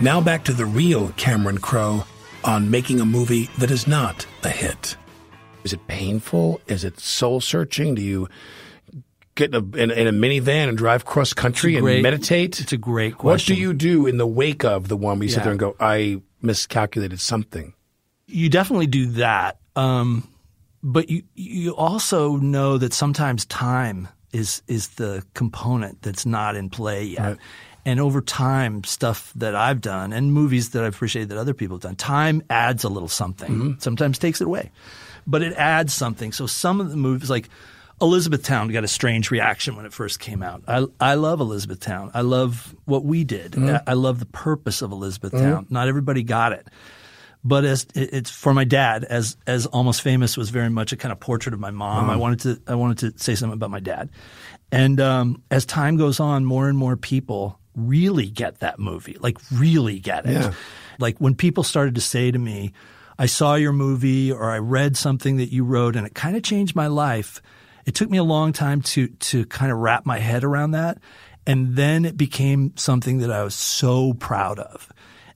[0.00, 2.04] Now back to the real Cameron Crowe
[2.44, 4.96] on making a movie that is not a hit.
[5.64, 6.60] Is it painful?
[6.66, 7.94] Is it soul searching?
[7.94, 8.28] Do you
[9.34, 12.60] get in a, in, in a minivan and drive cross country and great- meditate?
[12.60, 13.54] It's a great question.
[13.54, 15.60] What do you do in the wake of the one where you sit there and
[15.60, 17.74] go, I miscalculated something?
[18.26, 19.58] you definitely do that.
[19.76, 20.26] Um,
[20.82, 26.70] but you you also know that sometimes time is is the component that's not in
[26.70, 27.38] play yet.
[27.84, 31.76] And over time, stuff that I've done and movies that I've appreciated that other people
[31.76, 33.76] have done, time adds a little something.
[33.80, 34.70] Sometimes takes it away,
[35.26, 36.32] but it adds something.
[36.32, 37.48] So some of the movies, like
[38.02, 40.64] Elizabethtown, got a strange reaction when it first came out.
[40.68, 42.10] I I love Elizabethtown.
[42.12, 43.52] I love what we did.
[43.52, 43.76] Mm-hmm.
[43.76, 45.64] I, I love the purpose of Elizabethtown.
[45.64, 45.74] Mm-hmm.
[45.74, 46.66] Not everybody got it
[47.44, 50.96] but as it- it's for my dad as as almost famous was very much a
[50.96, 52.20] kind of portrait of my mom i mm-hmm.
[52.20, 54.10] wanted to i wanted to say something about my dad
[54.70, 59.38] and um, as time goes on more and more people really get that movie like
[59.52, 60.52] really get it Yeah.
[60.98, 62.72] like when people started to say to me
[63.18, 66.42] i saw your movie or i read something that you wrote and it kind of
[66.42, 67.42] changed my life
[67.86, 70.98] it took me a long time to to kind of wrap my head around that
[71.46, 74.90] and then it became something that i was so proud of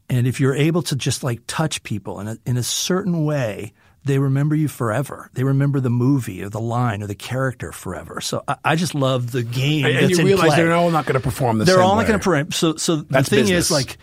[0.09, 3.73] and if you're able to just like touch people in a, in a certain way,
[4.05, 5.31] they remember you forever.
[5.35, 8.21] They remember the movie or the line or the character forever.
[8.21, 9.85] So I, I just love the game.
[9.85, 12.03] And, and you realize they're all not going to perform the They're same all way.
[12.03, 12.53] not going to perform.
[12.53, 13.67] So, so the thing business.
[13.67, 13.99] is, like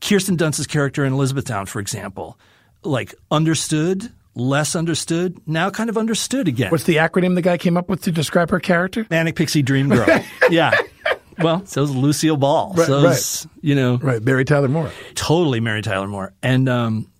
[0.00, 2.38] Kirsten Dunst's character in Elizabethtown, for example,
[2.84, 6.70] like understood, less understood, now kind of understood again.
[6.70, 9.06] What's the acronym the guy came up with to describe her character?
[9.10, 10.06] Manic Pixie Dream Girl.
[10.50, 10.76] yeah.
[11.38, 12.74] Well, so is Lucille Ball.
[12.76, 14.90] Right, so is, you know, Right, Mary Tyler Moore.
[15.14, 16.32] totally Mary Tyler Moore.
[16.42, 17.10] And um,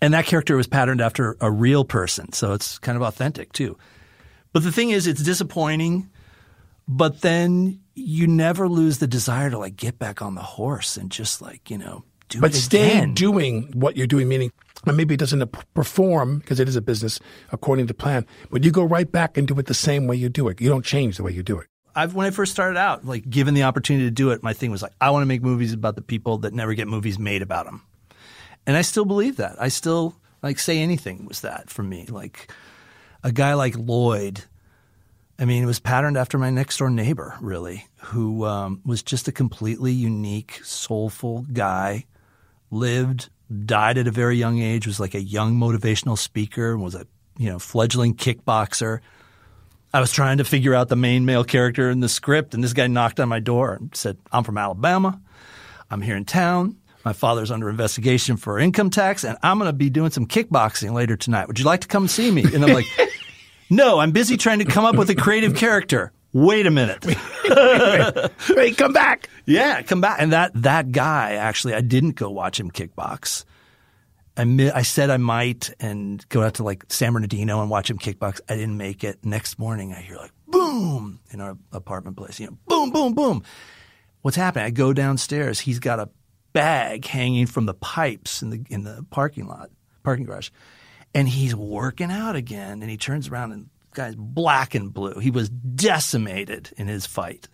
[0.00, 3.76] and that character was patterned after a real person, so it's kind of authentic too.
[4.52, 6.08] But the thing is, it's disappointing.
[6.88, 11.10] But then you never lose the desire to like get back on the horse and
[11.10, 13.14] just like you know do But it stay again.
[13.14, 14.52] doing what you're doing, meaning
[14.86, 17.20] uh, maybe it doesn't perform because it is a business
[17.52, 20.28] according to plan, but you go right back and do it the same way you
[20.28, 20.60] do it.
[20.60, 21.66] You don't change the way you do it.
[21.94, 24.70] I've when I first started out, like given the opportunity to do it, my thing
[24.70, 27.40] was like I want to make movies about the people that never get movies made
[27.40, 27.82] about them,
[28.66, 29.56] and I still believe that.
[29.60, 32.04] I still like say anything was that for me.
[32.06, 32.52] Like
[33.24, 34.44] a guy like Lloyd,
[35.38, 39.28] I mean, it was patterned after my next door neighbor, really, who um, was just
[39.28, 42.04] a completely unique, soulful guy.
[42.70, 43.30] Lived,
[43.64, 44.86] died at a very young age.
[44.86, 46.72] Was like a young motivational speaker.
[46.72, 47.06] and Was a
[47.38, 49.00] you know fledgling kickboxer.
[49.92, 52.72] I was trying to figure out the main male character in the script, and this
[52.72, 55.20] guy knocked on my door and said, I'm from Alabama.
[55.90, 56.76] I'm here in town.
[57.04, 60.92] My father's under investigation for income tax, and I'm going to be doing some kickboxing
[60.92, 61.46] later tonight.
[61.46, 62.42] Would you like to come see me?
[62.42, 62.86] And I'm like,
[63.70, 66.12] No, I'm busy trying to come up with a creative character.
[66.36, 67.02] Wait a minute.
[67.46, 69.28] Hey, come back.
[69.46, 70.20] Yeah, come back.
[70.20, 73.44] And that that guy actually, I didn't go watch him kickbox.
[74.36, 77.88] I mi- I said I might and go out to like San Bernardino and watch
[77.88, 78.40] him kickbox.
[78.48, 79.24] I didn't make it.
[79.24, 82.40] Next morning, I hear like boom in our apartment place.
[82.40, 83.42] You know, boom, boom, boom.
[84.22, 84.66] What's happening?
[84.66, 85.60] I go downstairs.
[85.60, 86.08] He's got a
[86.52, 89.70] bag hanging from the pipes in the in the parking lot,
[90.02, 90.50] parking garage,
[91.14, 92.82] and he's working out again.
[92.82, 95.18] And he turns around and guy's black and blue.
[95.18, 97.48] He was decimated in his fight.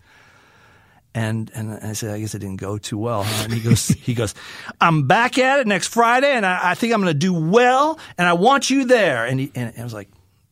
[1.15, 3.23] And and I said, I guess it didn't go too well.
[3.23, 3.43] Huh?
[3.45, 4.33] And he goes, he goes,
[4.81, 7.99] I'm back at it next Friday, and I, I think I'm going to do well,
[8.17, 9.25] and I want you there.
[9.25, 10.09] And he and I was like,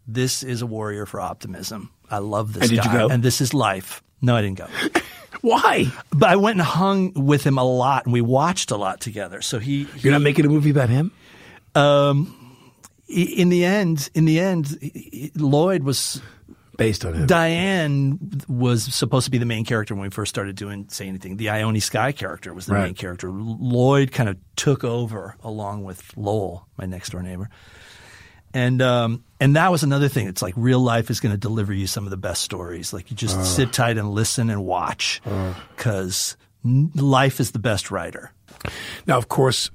[0.08, 1.90] this is a warrior for optimism.
[2.12, 3.10] I love this And did you guy, go?
[3.10, 4.04] and this is life.
[4.22, 4.68] No, I didn't go.
[5.42, 5.92] Why?
[6.14, 9.42] But I went and hung with him a lot, and we watched a lot together.
[9.42, 11.12] So he, You're not making a movie about him?
[11.74, 12.38] um,
[13.12, 16.22] in the end, in the end, Lloyd was
[16.78, 17.28] Based on him.
[17.28, 21.38] Diane was supposed to be the main character when we first started doing Say Anything.
[21.38, 22.86] The Ione Skye character was the Right.
[22.86, 23.30] main character.
[23.32, 27.50] Lloyd kind of took over along with Lowell, my next door neighbor.
[28.54, 30.28] And um, and that was another thing.
[30.28, 32.94] It's like real life is going to deliver you some of the best stories.
[32.94, 33.44] Like you just Uh.
[33.44, 35.22] sit tight and listen and watch
[35.78, 36.36] because
[36.96, 38.32] life is the best writer.
[39.06, 39.70] Now, of course,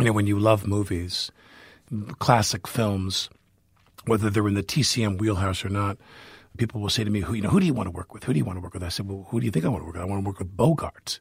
[0.00, 1.30] you know, when you love movies,
[2.18, 3.28] classic films,
[4.06, 5.98] whether they're in the TCM wheelhouse or not,
[6.56, 7.50] people will say to me, "Who you know?
[7.50, 8.24] Who do you want to work with?
[8.24, 9.68] Who do you want to work with?" I said, "Well, who do you think I
[9.68, 10.02] want to work with?
[10.02, 11.20] I want to work with Bogart.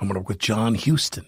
[0.00, 1.26] I want to work with John Huston."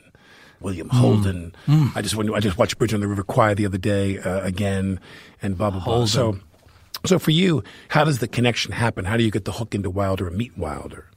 [0.61, 1.55] William Holden.
[1.95, 4.41] I just went, I just watched Bridge on the River Kwai the other day uh,
[4.41, 5.01] again,
[5.43, 5.93] and blah blah blah.
[5.93, 6.09] Holden.
[6.09, 6.39] So,
[7.05, 9.05] so for you, how does the connection happen?
[9.05, 11.11] How do you get the hook into Wilder and meet Wilder?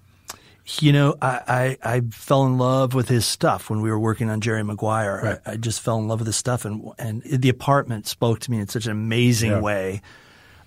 [0.80, 4.30] You know, I, I, I fell in love with his stuff when we were working
[4.30, 5.20] on Jerry Maguire.
[5.24, 5.39] Right.
[5.45, 8.51] I, I just fell in love with his stuff, and and the apartment spoke to
[8.51, 9.61] me in such an amazing Yeah.
[9.61, 10.01] way.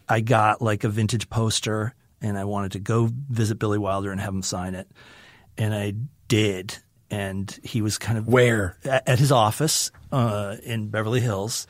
[0.08, 4.20] I got like a vintage poster, and I wanted to go visit Billy Wilder and
[4.20, 4.90] have him sign it,
[5.56, 5.94] and I
[6.28, 6.76] did.
[7.10, 8.78] And he was kind of Where?
[8.84, 11.66] at, at his office uh, in Beverly Hills.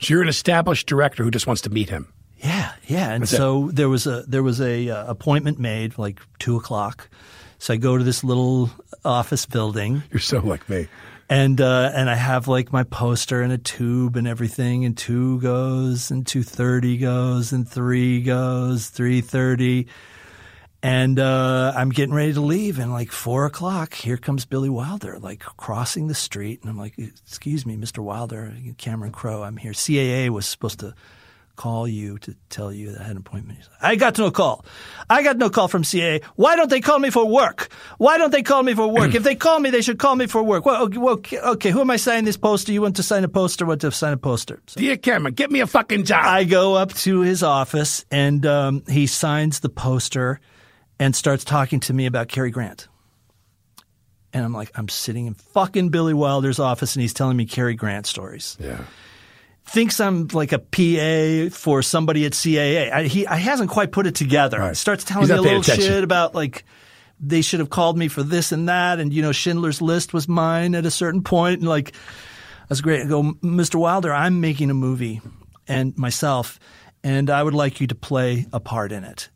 [0.00, 2.10] So you're an established director who just wants to meet him.
[2.38, 3.10] Yeah, yeah.
[3.12, 3.36] And That's it.
[3.36, 7.08] so there was a there was a uh, appointment made like two o'clock.
[7.60, 8.70] So I go to this little
[9.04, 10.02] office building.
[10.10, 10.88] You're so like me.
[11.28, 14.86] And uh, and I have like my poster and a tube and everything.
[14.86, 19.88] And two goes, and two thirty goes, and three goes, three thirty.
[20.82, 25.18] And uh, I'm getting ready to leave, and like four o'clock, here comes Billy Wilder,
[25.18, 27.98] like crossing the street, and I'm like, "Excuse me, Mr.
[27.98, 29.72] Wilder, Cameron Crowe, I'm here.
[29.72, 30.94] CAA was supposed to
[31.60, 34.30] call you to tell you that I had an appointment." He's like, I got no
[34.30, 34.64] call.
[35.08, 36.24] I got no call from CAA.
[36.36, 37.68] Why don't they call me for work?
[37.98, 39.14] Why don't they call me for work?
[39.14, 40.64] if they call me, they should call me for work.
[40.64, 42.72] Well, okay, well, okay, okay, who am I signing this poster?
[42.72, 43.66] You want to sign a poster?
[43.66, 44.62] Want to sign a poster?
[44.66, 46.24] So Dear Cameron, get me a fucking job.
[46.24, 50.40] I go up to his office and um, he signs the poster
[50.98, 52.88] and starts talking to me about Cary Grant.
[54.32, 57.74] And I'm like, I'm sitting in fucking Billy Wilder's office and he's telling me Cary
[57.74, 58.56] Grant stories.
[58.60, 58.84] yeah.
[59.72, 62.92] Thinks I'm like a PA for somebody at CAA.
[62.92, 64.58] I, he I hasn't quite put it together.
[64.58, 64.76] Right.
[64.76, 65.84] Starts telling me a little attention.
[65.84, 66.64] shit about like
[67.20, 70.26] they should have called me for this and that, and you know Schindler's List was
[70.26, 71.92] mine at a certain point, and like
[72.68, 73.02] that's great.
[73.02, 73.76] I go, Mr.
[73.76, 75.20] Wilder, I'm making a movie,
[75.68, 76.58] and myself,
[77.04, 79.28] and I would like you to play a part in it.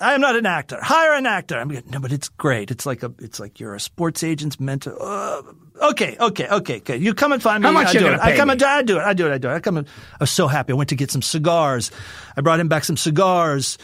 [0.00, 0.78] I'm not an actor.
[0.80, 1.58] Hire an actor.
[1.58, 2.70] I'm going, no, but it's great.
[2.70, 4.96] It's like a, it's like you're a sports agent's mentor.
[5.00, 5.42] Uh,
[5.80, 6.96] okay, okay, okay, okay.
[6.96, 7.66] You come and find me.
[7.66, 8.20] How much I you do gonna it.
[8.20, 8.52] I come me?
[8.52, 9.02] and I do it.
[9.02, 9.32] I do it.
[9.32, 9.54] I do it.
[9.54, 10.72] I come and I was so happy.
[10.72, 11.90] I went to get some cigars.
[12.36, 13.78] I brought him back some cigars.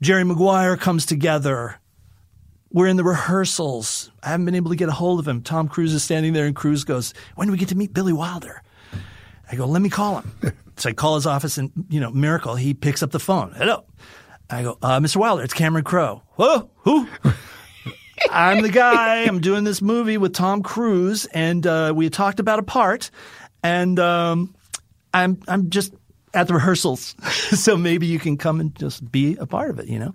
[0.00, 1.78] Jerry Maguire comes together.
[2.72, 4.10] We're in the rehearsals.
[4.22, 5.42] I haven't been able to get a hold of him.
[5.42, 8.14] Tom Cruise is standing there, and Cruise goes, "When do we get to meet Billy
[8.14, 8.62] Wilder?"
[9.50, 10.32] I go, "Let me call him."
[10.78, 13.52] so I call his office, and you know, miracle, he picks up the phone.
[13.56, 13.84] Hello.
[14.48, 15.16] I go, uh, "Mr.
[15.16, 17.06] Wilder, it's Cameron Crowe." Whoa, who?
[18.30, 19.24] I'm the guy.
[19.24, 23.10] I'm doing this movie with Tom Cruise, and uh, we talked about a part,
[23.62, 24.54] and um,
[25.12, 25.94] I'm I'm just
[26.34, 29.88] at the rehearsals, so maybe you can come and just be a part of it.
[29.88, 30.14] You know,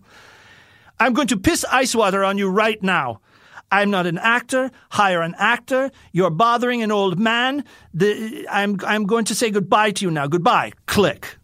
[0.99, 3.21] I'm going to piss ice water on you right now.
[3.69, 4.71] I'm not an actor.
[4.89, 5.91] Hire an actor.
[6.13, 7.65] You're bothering an old man.
[7.93, 10.27] The, I'm I'm going to say goodbye to you now.
[10.27, 10.71] Goodbye.
[10.85, 11.37] Click.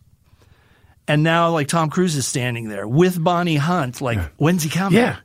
[1.05, 3.99] And now, like Tom Cruise is standing there with Bonnie Hunt.
[3.99, 4.99] Like, when's he coming?
[4.99, 5.17] Yeah.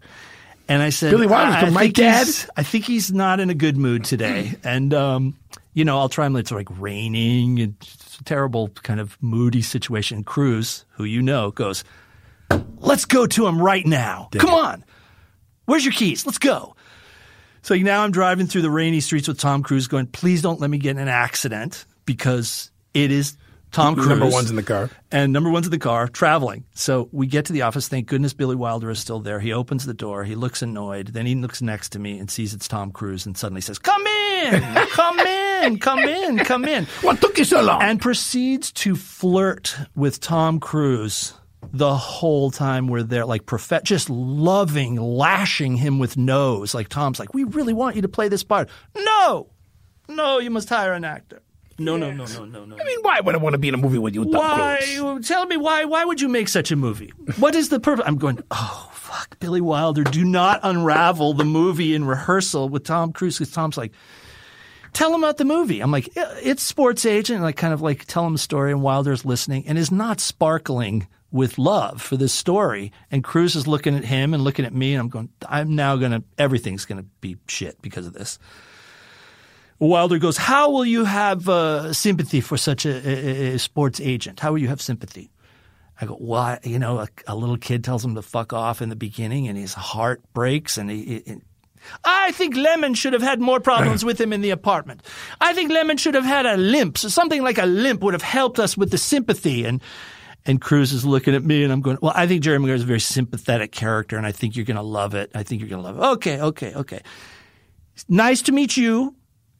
[0.68, 3.48] And I said, Billy Wilder's I, going, I "My dad?" I think he's not in
[3.48, 4.54] a good mood today.
[4.64, 5.36] and, um,
[5.72, 9.62] you know, I'll try and it's like raining and it's a terrible kind of moody
[9.62, 10.24] situation.
[10.24, 11.84] Cruise, who you know, goes,
[12.78, 14.28] let's go to him right now.
[14.32, 14.84] Come on.
[15.64, 16.26] Where's your keys?
[16.26, 16.74] Let's go.
[17.62, 20.70] So now I'm driving through the rainy streets with Tom Cruise going, please don't let
[20.70, 23.36] me get in an accident because it is
[23.70, 24.08] Tom Cruise.
[24.08, 24.90] Number one's in the car.
[25.10, 26.64] And number one's in the car, traveling.
[26.74, 27.88] So we get to the office.
[27.88, 29.40] Thank goodness Billy Wilder is still there.
[29.40, 30.24] He opens the door.
[30.24, 31.08] He looks annoyed.
[31.08, 34.06] Then he looks next to me and sees it's Tom Cruise and suddenly says, Come
[34.06, 34.62] in!
[34.90, 35.78] Come in!
[35.78, 36.38] Come in!
[36.38, 36.86] Come in!
[37.02, 37.82] What took you so long?
[37.82, 41.34] And proceeds to flirt with Tom Cruise
[41.72, 46.74] the whole time we're there, like prof- just loving, lashing him with no's.
[46.74, 48.68] Like Tom's like, We really want you to play this part.
[48.96, 49.50] No!
[50.08, 51.42] No, you must hire an actor.
[51.80, 52.76] No, no, no, no, no, no.
[52.76, 54.80] I mean, why would I want to be in a movie with you, Tom Why?
[54.82, 55.28] Cruise?
[55.28, 55.84] Tell me why?
[55.84, 57.12] Why would you make such a movie?
[57.38, 58.04] What is the purpose?
[58.06, 58.42] I'm going.
[58.50, 60.02] Oh fuck, Billy Wilder!
[60.02, 63.92] Do not unravel the movie in rehearsal with Tom Cruise because Tom's like,
[64.92, 65.80] tell him about the movie.
[65.80, 68.82] I'm like, it's sports agent, and I kind of like tell him the story, and
[68.82, 72.90] Wilder's listening and is not sparkling with love for this story.
[73.10, 75.94] And Cruise is looking at him and looking at me, and I'm going, I'm now
[75.94, 78.40] gonna everything's gonna be shit because of this.
[79.78, 84.40] Wilder goes, How will you have uh, sympathy for such a, a, a sports agent?
[84.40, 85.30] How will you have sympathy?
[86.00, 88.82] I go, Well, I, you know, a, a little kid tells him to fuck off
[88.82, 91.22] in the beginning and his heart breaks and he.
[91.26, 91.36] he
[92.04, 95.02] I think Lemmon should have had more problems with him in the apartment.
[95.40, 96.98] I think Lemmon should have had a limp.
[96.98, 99.64] So something like a limp would have helped us with the sympathy.
[99.64, 99.80] And
[100.44, 102.82] and Cruise is looking at me and I'm going, Well, I think Jerry Maguire is
[102.82, 105.30] a very sympathetic character and I think you're going to love it.
[105.34, 106.02] I think you're going to love it.
[106.16, 107.00] Okay, okay, okay.
[108.08, 109.14] Nice to meet you.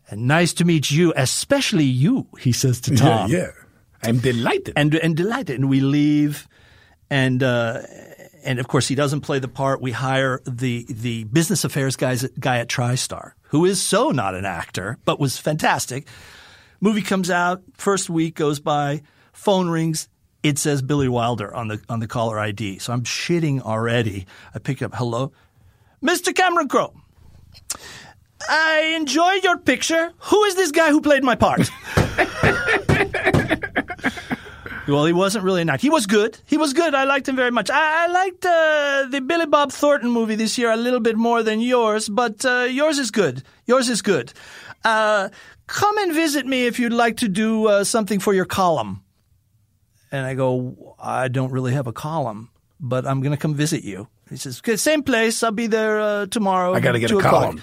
[0.09, 3.31] And nice to meet you, especially you, he says to Tom.
[3.31, 3.51] Yeah, yeah.
[4.03, 4.75] I'm delighted.
[4.77, 5.59] And and delighted.
[5.59, 6.49] And we leave
[7.11, 7.83] and uh
[8.45, 9.81] and of course he doesn't play the part.
[9.81, 14.45] We hire the the business affairs guys guy at TriStar, who is so not an
[14.45, 16.07] actor, but was fantastic.
[16.81, 19.03] Movie comes out, first week goes by,
[19.33, 20.09] phone rings,
[20.43, 22.79] it says Billy Wilder on the on the caller ID.
[22.79, 24.27] So I'm shitting already.
[24.55, 25.33] I pick up, hello,
[26.03, 26.35] Mr.
[26.35, 26.95] Cameron Crowe,
[28.49, 30.13] I enjoyed your picture.
[30.19, 31.71] Who is this guy who played my part?
[34.87, 35.81] well, he wasn't really not.
[35.81, 36.39] He was good.
[36.47, 36.95] He was good.
[36.95, 37.71] I liked him very much.
[37.71, 41.43] I, I liked uh, the Billy Bob Thornton movie this year a little bit more
[41.43, 43.43] than yours, but uh, yours is good.
[43.67, 44.33] Yours is good.
[44.85, 45.29] Uh,
[45.67, 49.03] come and visit me if you'd like to do uh, something for your column.
[50.11, 53.85] And I go, I don't really have a column, but I'm going to come visit
[53.85, 54.09] you.
[54.31, 55.43] He says, okay, same place.
[55.43, 56.75] I'll be there uh, tomorrow.
[56.75, 57.63] I got to get a o'clock." column.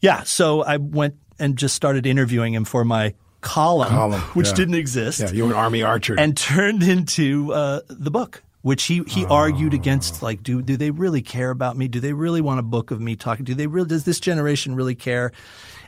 [0.00, 0.22] Yeah.
[0.24, 4.54] So I went and just started interviewing him for my column, Column, which yeah.
[4.54, 5.20] didn't exist.
[5.20, 6.18] Yeah, you were an Army Archerd.
[6.18, 10.22] And turned into uh, the book, which he, he argued against.
[10.22, 11.88] Like, do do they really care about me?
[11.88, 13.44] Do they really want a book of me talking?
[13.44, 13.88] Do they really?
[13.88, 15.32] Does this generation really care?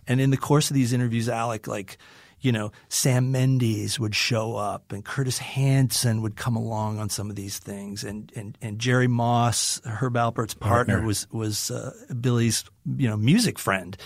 [0.07, 1.97] And in the course of these interviews, Alec, like,
[2.43, 7.31] you know, Sam Mendes would show up, and Curtis Hanson would come along on some
[7.31, 11.07] of these things, and and and Jerry Moss, Herb Alpert's partner, Partner.
[11.07, 12.65] was was uh, Billy's
[12.97, 13.97] you know music friend,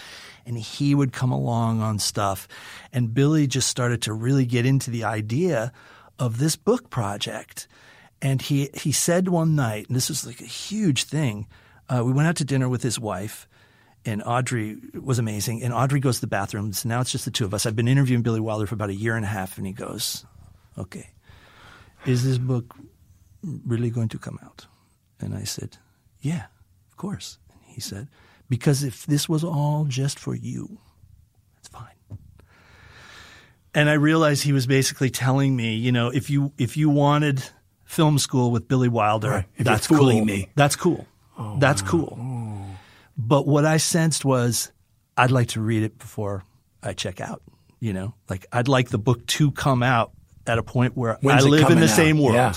[0.44, 2.46] and he would come along on stuff,
[2.92, 5.72] and Billy just started to really get into the idea
[6.18, 7.66] of this book project,
[8.20, 11.46] and he he said one night, and this was like a huge thing.
[11.88, 13.48] Uh, we went out to dinner with his wife,
[14.06, 15.62] and Audrey was amazing.
[15.62, 16.72] And Audrey goes to the bathroom.
[16.72, 17.66] So now it's just the two of us.
[17.66, 20.24] I've been interviewing Billy Wilder for about a year and a half, and he goes,
[20.78, 21.10] "Okay,
[22.06, 22.74] is this book
[23.42, 24.66] really going to come out?"
[25.20, 25.76] And I said,
[26.20, 26.46] "Yeah,
[26.90, 28.08] of course." And he said,
[28.48, 30.78] "Because if this was all just for you,
[31.58, 32.18] it's fine."
[33.74, 37.42] And I realized he was basically telling me, you know, if you if you wanted
[37.84, 39.46] film school with Billy Wilder, Right.
[39.58, 40.24] That's cool.
[40.24, 40.48] me.
[40.54, 41.06] That's cool.
[41.58, 42.16] that's cool.
[43.16, 44.72] But what I sensed was
[45.16, 46.44] I'd like to read it before
[46.82, 47.42] I check out.
[47.80, 50.12] You know, like I'd like the book to come out
[50.46, 51.90] at a point where When's I live in the out?
[51.90, 52.34] same world.
[52.34, 52.54] Yeah.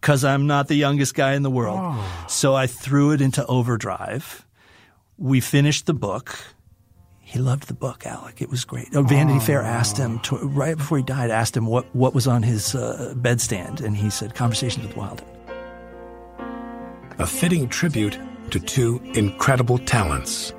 [0.00, 1.78] Because I'm not the youngest guy in the world.
[1.80, 2.24] Oh.
[2.28, 4.46] So I threw it into overdrive.
[5.16, 6.38] We finished the book.
[7.18, 8.40] He loved the book, Alec.
[8.40, 8.88] It was great.
[8.94, 12.26] Oh, Vanity Fair asked him to, right before he died, asked him what, what was
[12.26, 15.24] on his uh, bedstand, and he said, "Conversations with Wilder."
[17.18, 18.18] A fitting tribute
[18.52, 20.52] to two incredible talents.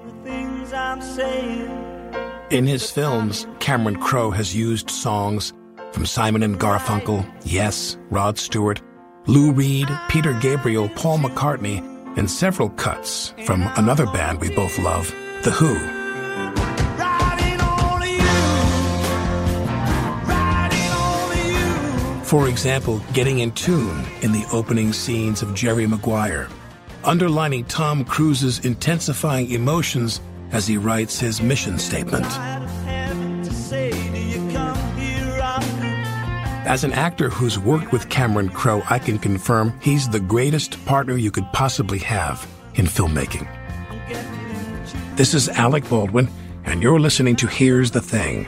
[2.50, 5.54] In his films, Cameron Crowe has used songs
[5.92, 8.82] from Simon and Garfunkel, Yes, Rod Stewart,
[9.28, 11.80] Lou Reed, Peter Gabriel, Paul McCartney,
[12.18, 15.14] and several cuts from another band we both love,
[15.44, 16.00] The Who.
[22.30, 26.48] For example, getting in tune in the opening scenes of Jerry Maguire,
[27.04, 30.22] underlining Tom Cruise's intensifying emotions
[30.52, 32.26] as he writes his mission statement.
[36.66, 41.16] As an actor who's worked with Cameron Crowe, I can confirm he's the greatest partner
[41.16, 43.48] you could possibly have in filmmaking.
[45.16, 46.30] This is Alec Baldwin,
[46.66, 48.48] and you're listening to Here's the Thing.